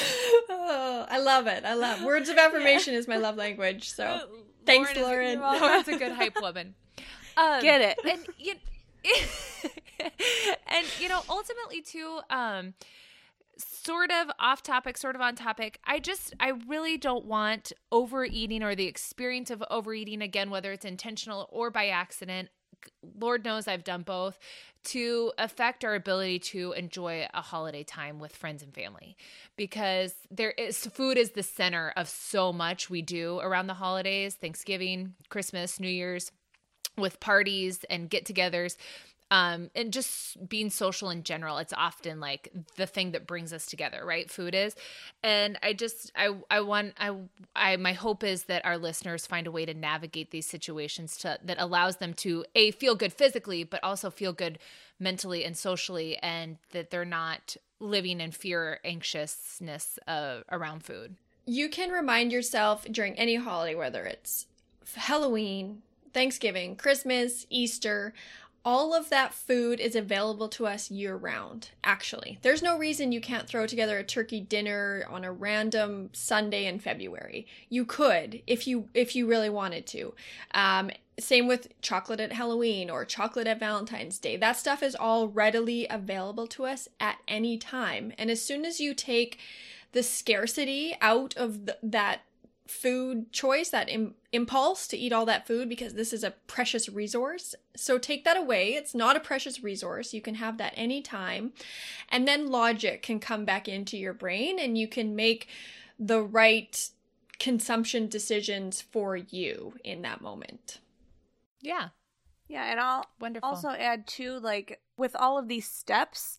oh 0.50 1.07
i 1.11 1.18
love 1.18 1.46
it 1.46 1.64
i 1.64 1.74
love 1.74 2.02
words 2.04 2.28
of 2.28 2.37
affirmation 2.38 2.94
is 2.94 3.09
my 3.09 3.16
love 3.16 3.37
language 3.37 3.90
so 3.90 4.20
thanks 4.66 4.90
is- 4.92 4.98
lauren 4.98 5.40
Lauren's 5.40 5.88
a 5.88 5.96
good 5.98 6.12
hype 6.12 6.37
woman. 6.40 6.74
Um, 7.37 7.61
Get 7.62 7.81
it. 7.81 7.98
And 8.04 8.26
you, 8.37 8.54
and 10.66 10.87
you 11.00 11.09
know, 11.09 11.22
ultimately 11.31 11.81
too, 11.83 12.18
um, 12.31 12.74
sort 13.57 14.11
of 14.11 14.28
off 14.40 14.62
topic, 14.62 14.96
sort 14.98 15.14
of 15.14 15.20
on 15.20 15.37
topic. 15.37 15.78
I 15.85 16.00
just, 16.00 16.35
I 16.40 16.52
really 16.66 16.96
don't 16.98 17.24
want 17.26 17.72
overeating 17.92 18.62
or 18.64 18.74
the 18.74 18.87
experience 18.87 19.50
of 19.52 19.62
overeating 19.70 20.20
again, 20.20 20.50
whether 20.50 20.72
it's 20.72 20.85
intentional 20.85 21.48
or 21.52 21.70
by 21.70 21.87
accident. 21.88 22.48
Lord 23.18 23.44
knows 23.44 23.68
I've 23.68 23.84
done 23.84 24.02
both 24.02 24.38
to 24.84 25.32
affect 25.38 25.84
our 25.84 25.94
ability 25.94 26.38
to 26.38 26.72
enjoy 26.72 27.26
a 27.34 27.42
holiday 27.42 27.84
time 27.84 28.18
with 28.18 28.34
friends 28.34 28.62
and 28.62 28.74
family. 28.74 29.16
Because 29.56 30.14
there 30.30 30.52
is 30.52 30.86
food 30.86 31.18
is 31.18 31.30
the 31.30 31.42
center 31.42 31.92
of 31.96 32.08
so 32.08 32.52
much 32.52 32.88
we 32.88 33.02
do 33.02 33.38
around 33.40 33.66
the 33.66 33.74
holidays, 33.74 34.34
Thanksgiving, 34.34 35.14
Christmas, 35.28 35.80
New 35.80 35.88
Year's 35.88 36.32
with 36.96 37.20
parties 37.20 37.84
and 37.88 38.10
get-togethers 38.10 38.76
um 39.30 39.70
and 39.74 39.92
just 39.92 40.48
being 40.48 40.70
social 40.70 41.10
in 41.10 41.22
general 41.22 41.58
it's 41.58 41.72
often 41.72 42.20
like 42.20 42.50
the 42.76 42.86
thing 42.86 43.12
that 43.12 43.26
brings 43.26 43.52
us 43.52 43.66
together 43.66 44.02
right? 44.04 44.30
Food 44.30 44.54
is. 44.54 44.74
And 45.22 45.58
i 45.62 45.72
just 45.72 46.12
i 46.16 46.34
i 46.50 46.60
want 46.60 46.94
i 46.98 47.14
i 47.54 47.76
my 47.76 47.92
hope 47.92 48.24
is 48.24 48.44
that 48.44 48.64
our 48.64 48.78
listeners 48.78 49.26
find 49.26 49.46
a 49.46 49.52
way 49.52 49.64
to 49.64 49.74
navigate 49.74 50.30
these 50.30 50.46
situations 50.46 51.16
to 51.18 51.38
that 51.44 51.60
allows 51.60 51.96
them 51.96 52.14
to 52.14 52.44
a 52.54 52.70
feel 52.72 52.94
good 52.94 53.12
physically 53.12 53.64
but 53.64 53.82
also 53.82 54.10
feel 54.10 54.32
good 54.32 54.58
mentally 55.00 55.44
and 55.44 55.56
socially 55.56 56.16
and 56.18 56.58
that 56.72 56.90
they're 56.90 57.04
not 57.04 57.56
living 57.80 58.20
in 58.20 58.32
fear 58.32 58.62
or 58.62 58.78
anxiousness 58.84 59.98
uh, 60.08 60.38
around 60.50 60.84
food. 60.84 61.16
You 61.46 61.68
can 61.68 61.90
remind 61.90 62.32
yourself 62.32 62.84
during 62.90 63.14
any 63.14 63.36
holiday, 63.36 63.74
whether 63.74 64.04
it's 64.04 64.46
Halloween, 64.94 65.82
Thanksgiving, 66.12 66.76
Christmas, 66.76 67.46
Easter, 67.50 68.12
all 68.64 68.94
of 68.94 69.08
that 69.10 69.32
food 69.32 69.80
is 69.80 69.96
available 69.96 70.48
to 70.48 70.66
us 70.66 70.90
year 70.90 71.16
round, 71.16 71.70
actually. 71.82 72.38
There's 72.42 72.62
no 72.62 72.76
reason 72.76 73.12
you 73.12 73.20
can't 73.20 73.48
throw 73.48 73.66
together 73.66 73.98
a 73.98 74.04
turkey 74.04 74.40
dinner 74.40 75.04
on 75.08 75.24
a 75.24 75.32
random 75.32 76.10
Sunday 76.12 76.66
in 76.66 76.78
February. 76.78 77.46
You 77.68 77.84
could 77.84 78.42
if 78.46 78.66
you 78.66 78.88
if 78.94 79.16
you 79.16 79.26
really 79.26 79.50
wanted 79.50 79.86
to. 79.88 80.14
Um, 80.52 80.90
same 81.18 81.48
with 81.48 81.68
chocolate 81.80 82.20
at 82.20 82.32
Halloween 82.32 82.90
or 82.90 83.04
chocolate 83.04 83.46
at 83.46 83.58
Valentine's 83.58 84.18
Day. 84.18 84.36
That 84.36 84.56
stuff 84.56 84.82
is 84.82 84.94
all 84.94 85.28
readily 85.28 85.86
available 85.88 86.46
to 86.48 86.66
us 86.66 86.88
at 87.00 87.18
any 87.26 87.58
time. 87.58 88.12
And 88.18 88.30
as 88.30 88.42
soon 88.42 88.64
as 88.64 88.80
you 88.80 88.94
take 88.94 89.38
the 89.92 90.02
scarcity 90.02 90.96
out 91.00 91.36
of 91.36 91.66
the, 91.66 91.78
that 91.82 92.20
food 92.68 93.33
choice, 93.33 93.70
that 93.70 93.88
Im- 93.88 94.14
impulse 94.33 94.87
to 94.88 94.96
eat 94.96 95.12
all 95.12 95.26
that 95.26 95.46
food, 95.46 95.68
because 95.68 95.94
this 95.94 96.12
is 96.12 96.22
a 96.22 96.35
precious 96.46 96.88
resource. 96.88 97.54
So 97.76 97.98
take 97.98 98.24
that 98.24 98.37
away. 98.37 98.74
It's 98.74 98.94
not 98.94 99.16
a 99.16 99.20
precious 99.20 99.62
resource. 99.62 100.12
You 100.14 100.20
can 100.20 100.37
have 100.37 100.59
that 100.59 100.74
anytime. 100.76 101.52
And 102.09 102.28
then 102.28 102.50
logic 102.50 103.02
can 103.02 103.20
come 103.20 103.44
back 103.44 103.68
into 103.68 103.96
your 103.96 104.12
brain 104.12 104.59
and 104.59 104.76
you 104.76 104.87
can 104.88 105.16
make 105.16 105.48
the 105.98 106.22
right 106.22 106.90
consumption 107.38 108.09
decisions 108.09 108.81
for 108.81 109.16
you 109.16 109.74
in 109.85 110.02
that 110.02 110.20
moment. 110.20 110.78
yeah 111.61 111.88
Yeah, 112.48 112.64
and 112.70 112.81
I'll 112.81 113.04
wonderful 113.20 113.48
also 113.48 113.70
add 113.70 114.07
too, 114.07 114.38
like 114.40 114.81
with 114.96 115.14
all 115.14 115.38
of 115.38 115.48
these 115.48 115.68
steps, 115.68 116.38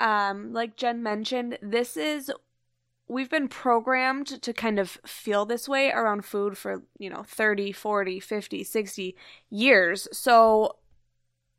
um, 0.00 0.52
like 0.52 0.76
Jen 0.76 1.02
mentioned, 1.02 1.58
this 1.62 1.96
is 1.96 2.30
we've 3.08 3.30
been 3.30 3.48
programmed 3.48 4.42
to 4.42 4.52
kind 4.52 4.78
of 4.78 4.98
feel 5.06 5.44
this 5.46 5.68
way 5.68 5.90
around 5.90 6.24
food 6.24 6.58
for, 6.58 6.82
you 6.98 7.08
know, 7.08 7.22
30, 7.22 7.72
40, 7.72 8.20
50, 8.20 8.64
60 8.64 9.16
years. 9.50 10.08
So 10.12 10.76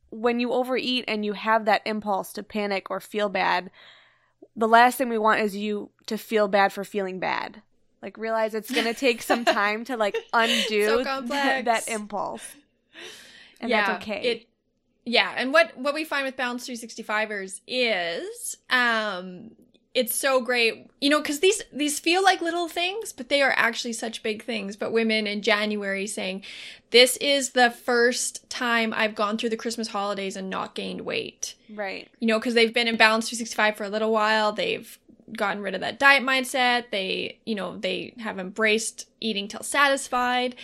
when 0.09 0.39
you 0.39 0.51
overeat 0.51 1.05
and 1.07 1.23
you 1.25 1.33
have 1.33 1.65
that 1.65 1.81
impulse 1.85 2.33
to 2.33 2.43
panic 2.43 2.89
or 2.89 2.99
feel 2.99 3.29
bad, 3.29 3.71
the 4.55 4.67
last 4.67 4.97
thing 4.97 5.09
we 5.09 5.17
want 5.17 5.41
is 5.41 5.55
you 5.55 5.89
to 6.07 6.17
feel 6.17 6.47
bad 6.47 6.73
for 6.73 6.83
feeling 6.83 7.19
bad. 7.19 7.61
Like 8.01 8.17
realize 8.17 8.53
it's 8.53 8.71
going 8.71 8.85
to 8.93 8.93
take 8.93 9.21
some 9.21 9.45
time 9.45 9.85
to 9.85 9.97
like 9.97 10.17
undo 10.33 10.85
So 10.85 10.95
th- 10.97 11.07
complex. 11.07 11.65
that 11.65 11.87
impulse. 11.87 12.43
And 13.59 13.71
that's 13.71 14.03
okay. 14.03 14.21
It, 14.21 14.47
yeah, 15.05 15.33
and 15.37 15.53
what 15.53 15.77
what 15.77 15.93
we 15.93 16.03
find 16.03 16.25
with 16.25 16.35
Balance 16.35 16.67
365ers 16.67 17.61
is 17.65 18.57
um 18.69 19.51
it's 19.97 20.15
so 20.15 20.41
great, 20.41 20.91
you 21.01 21.09
know, 21.09 21.19
because 21.19 21.39
these 21.39 21.63
these 21.73 21.99
feel 21.99 22.23
like 22.23 22.39
little 22.39 22.67
things, 22.67 23.11
but 23.11 23.29
they 23.29 23.41
are 23.41 23.55
actually 23.57 23.93
such 23.93 24.21
big 24.21 24.43
things. 24.43 24.75
But 24.75 24.91
women 24.91 25.25
in 25.25 25.41
January 25.41 26.05
saying, 26.05 26.43
"This 26.91 27.17
is 27.17 27.49
the 27.49 27.71
first 27.71 28.47
time 28.47 28.93
I've 28.95 29.15
gone 29.15 29.39
through 29.39 29.49
the 29.49 29.57
Christmas 29.57 29.87
holidays 29.87 30.35
and 30.35 30.51
not 30.51 30.75
gained 30.75 31.01
weight." 31.01 31.55
right. 31.73 32.07
You 32.19 32.27
know, 32.27 32.37
because 32.37 32.53
they've 32.53 32.73
been 32.73 32.87
in 32.87 32.95
Balance 32.95 33.27
365 33.27 33.75
for 33.75 33.85
a 33.85 33.89
little 33.89 34.11
while, 34.11 34.51
they've 34.51 34.99
gotten 35.35 35.63
rid 35.63 35.73
of 35.73 35.81
that 35.81 35.97
diet 35.97 36.21
mindset. 36.21 36.91
They, 36.91 37.39
you 37.43 37.55
know, 37.55 37.75
they 37.75 38.13
have 38.19 38.37
embraced 38.37 39.07
eating 39.19 39.47
till 39.47 39.63
satisfied. 39.63 40.55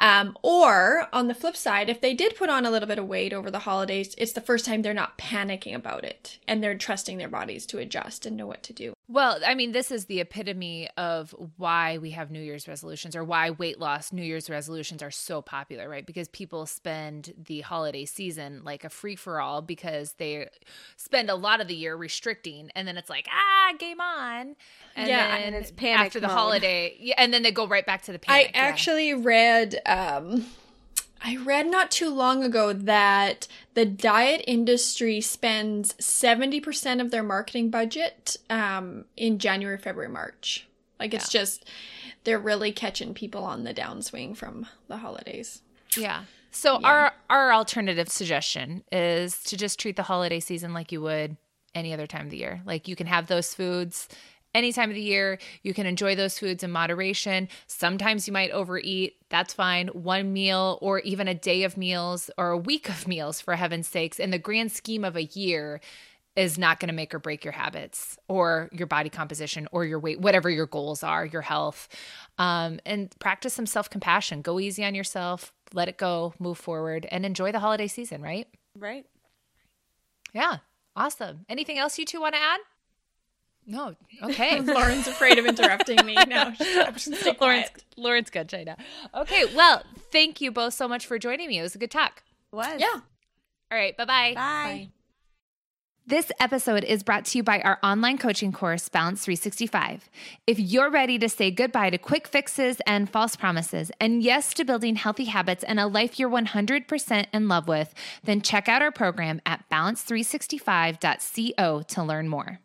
Um, 0.00 0.36
or 0.42 1.08
on 1.12 1.28
the 1.28 1.34
flip 1.34 1.56
side, 1.56 1.88
if 1.88 2.00
they 2.00 2.14
did 2.14 2.36
put 2.36 2.50
on 2.50 2.66
a 2.66 2.70
little 2.70 2.88
bit 2.88 2.98
of 2.98 3.06
weight 3.06 3.32
over 3.32 3.50
the 3.50 3.60
holidays, 3.60 4.14
it's 4.18 4.32
the 4.32 4.40
first 4.40 4.64
time 4.64 4.82
they're 4.82 4.92
not 4.94 5.16
panicking 5.18 5.74
about 5.74 6.04
it 6.04 6.38
and 6.48 6.62
they're 6.62 6.76
trusting 6.76 7.18
their 7.18 7.28
bodies 7.28 7.64
to 7.66 7.78
adjust 7.78 8.26
and 8.26 8.36
know 8.36 8.46
what 8.46 8.62
to 8.64 8.72
do. 8.72 8.92
Well, 9.06 9.38
I 9.46 9.54
mean, 9.54 9.72
this 9.72 9.90
is 9.90 10.06
the 10.06 10.20
epitome 10.20 10.88
of 10.96 11.34
why 11.56 11.98
we 11.98 12.10
have 12.10 12.30
New 12.30 12.40
Year's 12.40 12.66
resolutions 12.66 13.14
or 13.14 13.22
why 13.22 13.50
weight 13.50 13.78
loss 13.78 14.12
New 14.12 14.22
Year's 14.22 14.48
resolutions 14.50 15.02
are 15.02 15.10
so 15.10 15.42
popular, 15.42 15.88
right? 15.88 16.04
Because 16.06 16.28
people 16.28 16.66
spend 16.66 17.34
the 17.36 17.60
holiday 17.60 18.04
season 18.06 18.62
like 18.64 18.82
a 18.84 18.88
free 18.90 19.14
for 19.16 19.40
all 19.40 19.62
because 19.62 20.12
they 20.14 20.48
spend 20.96 21.30
a 21.30 21.34
lot 21.34 21.60
of 21.60 21.68
the 21.68 21.74
year 21.74 21.94
restricting 21.96 22.70
and 22.74 22.88
then 22.88 22.96
it's 22.96 23.10
like, 23.10 23.28
ah, 23.30 23.72
game 23.78 24.00
on. 24.00 24.56
And 24.96 25.08
Yeah, 25.08 25.28
then 25.36 25.46
and 25.48 25.54
it's 25.54 25.70
panic 25.70 26.06
after 26.06 26.20
the 26.20 26.26
mode. 26.28 26.36
holiday. 26.36 26.96
Yeah, 26.98 27.14
and 27.18 27.32
then 27.32 27.42
they 27.42 27.52
go 27.52 27.66
right 27.66 27.84
back 27.84 27.93
to 28.02 28.12
the 28.12 28.20
I 28.28 28.42
yeah. 28.42 28.50
actually 28.54 29.14
read 29.14 29.80
um 29.86 30.46
I 31.26 31.36
read 31.36 31.70
not 31.70 31.90
too 31.90 32.10
long 32.10 32.44
ago 32.44 32.74
that 32.74 33.48
the 33.72 33.86
diet 33.86 34.44
industry 34.46 35.22
spends 35.22 35.94
70% 35.94 37.00
of 37.00 37.10
their 37.10 37.22
marketing 37.22 37.70
budget 37.70 38.36
um, 38.50 39.06
in 39.16 39.38
January, 39.38 39.78
February, 39.78 40.12
March. 40.12 40.66
Like 41.00 41.14
it's 41.14 41.30
just, 41.30 41.64
they're 42.24 42.38
really 42.38 42.72
catching 42.72 43.14
people 43.14 43.42
on 43.42 43.64
the 43.64 43.72
downswing 43.72 44.36
from 44.36 44.66
the 44.88 44.98
holidays. 44.98 45.62
Yeah. 45.96 46.24
So 46.50 46.78
Yeah. 46.80 46.86
our 46.86 47.12
our 47.30 47.52
alternative 47.54 48.10
suggestion 48.10 48.84
is 48.92 49.42
to 49.44 49.56
just 49.56 49.80
treat 49.80 49.96
the 49.96 50.02
holiday 50.02 50.40
season 50.40 50.74
like 50.74 50.92
you 50.92 51.00
would 51.00 51.38
any 51.74 51.92
other 51.92 52.06
time 52.06 52.26
of 52.26 52.30
the 52.30 52.36
year. 52.36 52.62
Like 52.64 52.86
you 52.86 52.96
can 52.96 53.06
have 53.06 53.26
those 53.26 53.54
foods 53.54 54.08
any 54.54 54.72
time 54.72 54.90
of 54.90 54.94
the 54.94 55.02
year. 55.02 55.38
You 55.62 55.74
can 55.74 55.86
enjoy 55.86 56.14
those 56.14 56.38
foods 56.38 56.62
in 56.62 56.70
moderation. 56.70 57.48
Sometimes 57.66 58.26
you 58.26 58.32
might 58.32 58.50
overeat. 58.50 59.16
That's 59.28 59.52
fine. 59.52 59.88
One 59.88 60.32
meal 60.32 60.78
or 60.80 61.00
even 61.00 61.28
a 61.28 61.34
day 61.34 61.64
of 61.64 61.76
meals 61.76 62.30
or 62.38 62.50
a 62.50 62.58
week 62.58 62.88
of 62.88 63.08
meals 63.08 63.40
for 63.40 63.56
heaven's 63.56 63.88
sakes 63.88 64.18
in 64.18 64.30
the 64.30 64.38
grand 64.38 64.72
scheme 64.72 65.04
of 65.04 65.16
a 65.16 65.24
year 65.24 65.80
is 66.36 66.58
not 66.58 66.80
going 66.80 66.88
to 66.88 66.94
make 66.94 67.14
or 67.14 67.18
break 67.18 67.44
your 67.44 67.52
habits 67.52 68.18
or 68.28 68.68
your 68.72 68.86
body 68.86 69.08
composition 69.08 69.68
or 69.70 69.84
your 69.84 70.00
weight, 70.00 70.20
whatever 70.20 70.50
your 70.50 70.66
goals 70.66 71.02
are, 71.02 71.24
your 71.24 71.42
health. 71.42 71.88
Um, 72.38 72.80
and 72.84 73.14
practice 73.20 73.54
some 73.54 73.66
self 73.66 73.88
compassion. 73.88 74.42
Go 74.42 74.58
easy 74.58 74.84
on 74.84 74.94
yourself, 74.94 75.52
let 75.72 75.88
it 75.88 75.96
go, 75.96 76.34
move 76.38 76.58
forward, 76.58 77.06
and 77.10 77.24
enjoy 77.24 77.52
the 77.52 77.60
holiday 77.60 77.86
season, 77.86 78.20
right? 78.20 78.48
Right. 78.76 79.06
Yeah. 80.32 80.58
Awesome. 80.96 81.44
Anything 81.48 81.78
else 81.78 81.98
you 81.98 82.04
two 82.04 82.20
want 82.20 82.34
to 82.34 82.40
add? 82.40 82.60
No. 83.66 83.94
Okay. 84.22 84.60
Lauren's 84.60 85.08
afraid 85.08 85.38
of 85.38 85.44
interrupting 85.44 86.06
me. 86.06 86.14
No, 86.14 86.50
just 86.56 87.10
Lauren's, 87.10 87.36
quiet. 87.36 87.84
Lauren's 87.96 88.30
good, 88.30 88.48
China. 88.48 88.76
Okay. 89.14 89.44
Well, 89.54 89.82
thank 90.12 90.40
you 90.40 90.50
both 90.52 90.72
so 90.72 90.88
much 90.88 91.04
for 91.06 91.18
joining 91.18 91.48
me. 91.48 91.58
It 91.58 91.62
was 91.62 91.74
a 91.74 91.78
good 91.78 91.90
talk. 91.90 92.22
Was. 92.52 92.80
Yeah. 92.80 92.86
All 92.94 93.02
right. 93.72 93.94
Bye-bye. 93.96 94.34
Bye. 94.34 94.88
This 96.06 96.30
episode 96.38 96.84
is 96.84 97.02
brought 97.02 97.24
to 97.26 97.38
you 97.38 97.42
by 97.42 97.60
our 97.62 97.78
online 97.82 98.18
coaching 98.18 98.52
course, 98.52 98.90
Balance 98.90 99.24
365. 99.24 100.10
If 100.46 100.60
you're 100.60 100.90
ready 100.90 101.18
to 101.18 101.30
say 101.30 101.50
goodbye 101.50 101.88
to 101.90 101.96
quick 101.98 102.28
fixes 102.28 102.78
and 102.86 103.08
false 103.08 103.36
promises, 103.36 103.90
and 104.00 104.22
yes 104.22 104.52
to 104.54 104.64
building 104.66 104.96
healthy 104.96 105.24
habits 105.24 105.64
and 105.64 105.80
a 105.80 105.86
life 105.86 106.18
you're 106.18 106.28
100% 106.28 107.26
in 107.32 107.48
love 107.48 107.68
with, 107.68 107.94
then 108.22 108.42
check 108.42 108.68
out 108.68 108.82
our 108.82 108.92
program 108.92 109.40
at 109.46 109.64
balance365.co 109.70 111.82
to 111.82 112.02
learn 112.02 112.28
more. 112.28 112.60